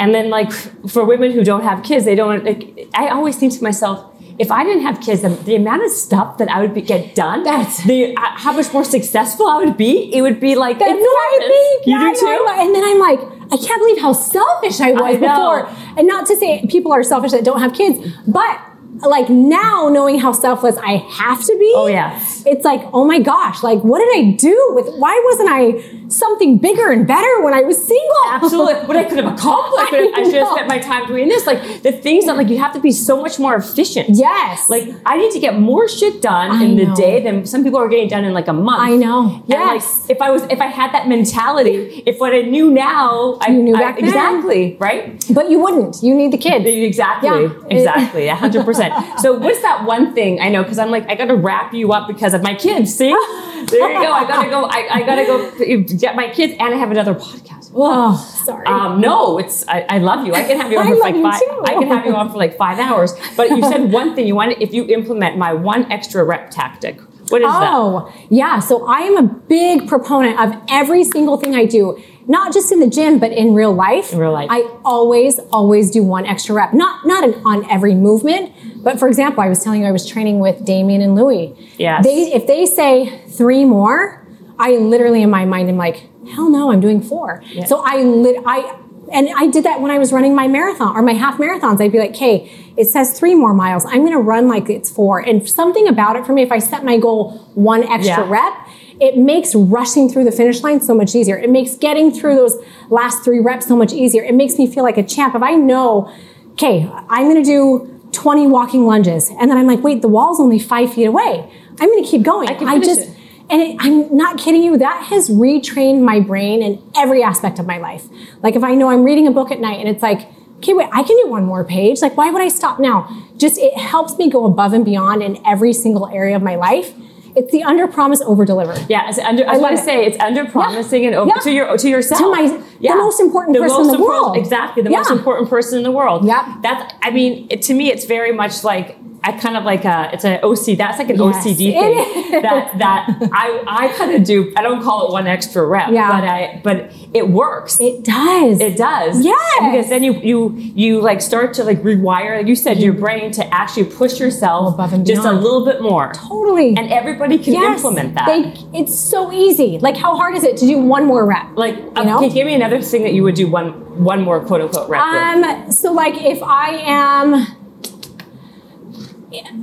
[0.00, 0.50] and then like
[0.94, 2.62] for women who don't have kids, they don't, like,
[2.94, 3.96] I always think to myself,
[4.38, 7.14] if I didn't have kids, the, the amount of stuff that I would be, get
[7.14, 10.78] done, That's- the, uh, how much more successful I would be, it would be like,
[10.78, 11.12] That's enormous.
[11.20, 11.86] what I think.
[11.86, 12.46] You Yeah, do too?
[12.62, 13.20] And then I'm like,
[13.52, 15.60] I can't believe how selfish I was I before.
[15.98, 17.96] And not to say people are selfish that don't have kids,
[18.28, 18.58] but
[19.02, 21.72] like now knowing how selfless I have to be.
[21.74, 22.18] Oh, yeah.
[22.46, 26.58] It's like, oh my gosh, like what did I do with why wasn't I something
[26.58, 28.16] bigger and better when I was single?
[28.28, 28.74] Absolutely.
[28.90, 29.92] What I could have accomplished.
[29.92, 31.46] I I, should have spent my time doing this.
[31.46, 34.08] Like the things that like you have to be so much more efficient.
[34.10, 34.68] Yes.
[34.68, 37.78] Like I need to get more shit done I in the day than some people
[37.78, 38.80] are getting done in like a month.
[38.82, 39.42] I know.
[39.46, 40.00] Yes.
[40.02, 43.50] like if I was if I had that mentality, if what I knew now, I
[43.52, 44.04] You knew I- back then.
[44.06, 45.24] exactly right.
[45.30, 46.02] but you wouldn't.
[46.02, 46.64] You need the kids.
[46.66, 47.52] Exactly, Yeah.
[47.70, 48.89] exactly, a hundred percent.
[49.18, 50.62] So, what's that one thing I know?
[50.62, 52.94] Because I'm like, I got to wrap you up because of my kids.
[52.94, 54.12] See, there you go.
[54.12, 54.64] I gotta go.
[54.64, 57.70] I, I gotta go get my kids, and I have another podcast.
[57.74, 58.66] Oh, sorry.
[58.66, 60.34] Um, no, it's I, I love you.
[60.34, 61.40] I can have you on for like five.
[61.40, 61.62] too.
[61.64, 63.14] I can have you on for like five hours.
[63.36, 64.26] But you said one thing.
[64.26, 66.98] You want if you implement my one extra rep tactic.
[67.30, 67.70] What is that?
[67.72, 68.58] Oh, yeah.
[68.60, 72.80] So I am a big proponent of every single thing I do, not just in
[72.80, 74.12] the gym, but in real life.
[74.12, 74.48] In real life.
[74.50, 76.72] I always, always do one extra rep.
[76.72, 78.52] Not not an, on every movement,
[78.82, 81.54] but for example, I was telling you I was training with Damien and Louie.
[81.78, 82.04] Yes.
[82.04, 84.26] They if they say three more,
[84.58, 87.42] I literally in my mind am like, hell no, I'm doing four.
[87.66, 88.78] So I lit I
[89.12, 91.80] and I did that when I was running my marathon or my half marathons.
[91.80, 93.84] I'd be like, okay, it says three more miles.
[93.84, 95.18] I'm going to run like it's four.
[95.20, 98.30] And something about it for me, if I set my goal one extra Yeah.
[98.30, 98.68] rep,
[99.00, 101.36] it makes rushing through the finish line so much easier.
[101.38, 102.56] It makes getting through those
[102.90, 104.22] last three reps so much easier.
[104.22, 105.34] It makes me feel like a champ.
[105.34, 106.12] If I know,
[106.52, 110.40] okay, I'm going to do 20 walking lunges, and then I'm like, wait, the wall's
[110.40, 111.50] only five feet away.
[111.80, 112.48] I'm going to keep going.
[112.48, 113.16] I can finish just, it.
[113.50, 117.66] And it, I'm not kidding you, that has retrained my brain in every aspect of
[117.66, 118.06] my life.
[118.42, 120.28] Like if I know I'm reading a book at night and it's like,
[120.58, 122.00] okay, wait, I can do one more page.
[122.02, 123.08] Like, why would I stop now?
[123.36, 126.92] Just it helps me go above and beyond in every single area of my life.
[127.36, 128.74] It's the under promise, over deliver.
[128.88, 131.30] Yeah, it's under, I, I was love going to say it's under promising and over
[131.34, 131.40] Yeah.
[131.42, 132.48] to your to yourself To my-
[132.80, 134.36] the most important person in the impor- world.
[134.36, 134.98] Exactly, the Yeah.
[134.98, 136.24] most important person in the world.
[136.24, 136.92] Yeah, That's.
[137.02, 140.10] I mean, it, to me, it's very much like I kind of like a.
[140.14, 140.78] It's an OC.
[140.78, 144.52] That's like an Yes, OCD thing that that I I kind of do.
[144.56, 146.08] I don't call it one extra rep, Yeah.
[146.10, 147.78] but I but it works.
[147.80, 148.60] It does.
[148.60, 149.24] It does.
[149.24, 149.34] Yeah.
[149.60, 153.30] Because then you you you like start to like rewire, like you said, your brain
[153.32, 156.12] to actually push yourself Above and just a little bit more.
[156.14, 156.74] totally.
[156.76, 157.76] And everybody can Yes.
[157.78, 158.26] implement that.
[158.26, 159.78] They, it's so easy.
[159.80, 161.46] Like, how hard is it to do one more rep?
[161.56, 162.16] like, you know?
[162.18, 165.02] okay, give me another thing that you would do one one more quote unquote rep
[165.02, 165.44] with.
[165.44, 167.46] Um, so like if I am,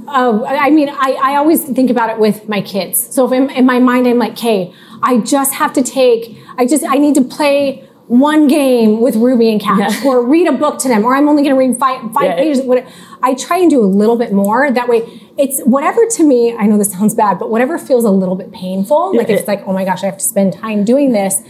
[0.08, 3.14] oh, I mean, I, I always think about it with my kids.
[3.14, 6.66] So if in, in my mind, I'm like, okay, I just have to take, I
[6.66, 10.10] just, I need to play one game with Ruby and Cash Yeah.
[10.10, 12.36] or read a book to them, or I'm only going to read five, five Yeah.
[12.38, 12.62] pages.
[12.64, 12.88] What,
[13.22, 14.72] I try and do a little bit more.
[14.72, 15.00] That way
[15.38, 18.52] it's whatever to me, I know this sounds bad, but whatever feels a little bit
[18.54, 21.42] painful, like it's like, oh my gosh, I have to spend time doing this.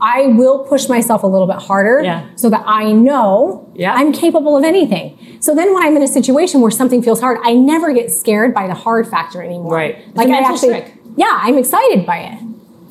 [0.00, 2.26] I will push myself a little bit harder Yeah.
[2.36, 3.94] so that I know Yeah.
[3.94, 5.16] I'm capable of anything.
[5.40, 8.52] So then when I'm in a situation where something feels hard, I never get scared
[8.54, 9.74] by the hard factor anymore.
[9.74, 9.98] Right.
[10.06, 10.94] It's Like I actually trick.
[11.16, 12.38] Yeah, I'm excited by it.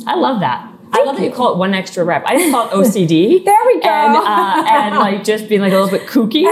[0.07, 0.71] I love that.
[0.95, 2.23] I love that you call it one extra rep.
[2.25, 3.43] I just call it OCD.
[3.45, 3.89] There we go.
[3.89, 6.43] And, uh, and like just being like a little bit kooky,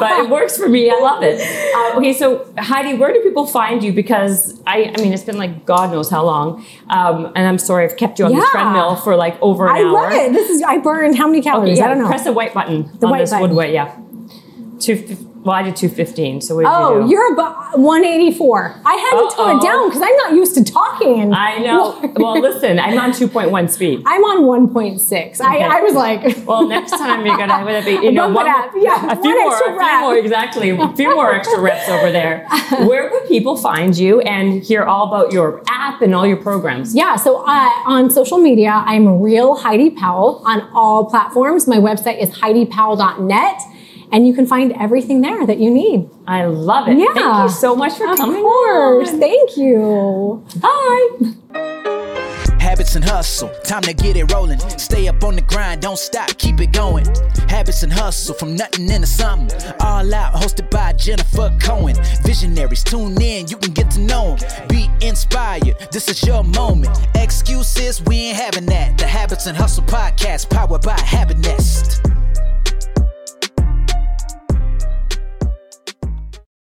[0.00, 0.90] but it works for me.
[0.90, 1.40] I love it.
[1.74, 3.92] Uh, okay, so Heidi, where do people find you?
[3.92, 7.84] Because I, I mean, it's been like God knows how long, um, and I'm sorry
[7.84, 9.92] I've kept you on the treadmill for like over an I hour.
[9.92, 10.32] love it.
[10.32, 11.78] This is I burned how many calories?
[11.78, 12.06] Yeah, I don't know.
[12.08, 13.72] Press the white button The on white this button.
[13.72, 13.96] Yeah,
[14.80, 15.28] two.
[15.44, 16.40] Well, I did two fifteen.
[16.40, 17.10] So what did Oh, you do?
[17.10, 18.80] you're about 184.
[18.86, 21.32] I had to tone it down because I'm not used to talking.
[21.34, 21.98] I know.
[22.16, 24.02] well, listen, I'm on two point one speed.
[24.06, 25.40] I'm on 1.6.
[25.40, 25.64] I, Okay.
[25.64, 28.46] I was like, Well, next time you're gonna have to be, you know, one.
[28.46, 32.46] Yeah, a few more, a few more, exactly, a few more extra reps over there.
[32.86, 36.94] Where would people find you and hear all about your app and all your programs?
[36.94, 41.66] Yeah, so uh, on social media, I'm real Heidi Powell on all platforms.
[41.66, 43.60] My website is heidipowell.net,
[44.12, 46.08] and you can find everything there that you need.
[46.26, 46.98] I love it.
[46.98, 47.06] Yeah.
[47.14, 48.42] Thank you so much for Of coming.
[48.42, 49.18] course, on.
[49.20, 50.44] thank you.
[50.60, 51.08] Bye.
[52.60, 54.58] Habits and hustle, time to get it rolling.
[54.78, 57.04] Stay up on the grind, don't stop, keep it going.
[57.48, 59.50] Habits and hustle, from nothing into something.
[59.80, 61.96] All out, hosted by Jennifer Cohen.
[62.22, 64.68] Visionaries, tune in, you can get to know them.
[64.68, 66.96] Be inspired, this is your moment.
[67.16, 68.96] Excuses, we ain't having that.
[68.96, 72.00] The Habits and Hustle podcast, powered by Habit Nest.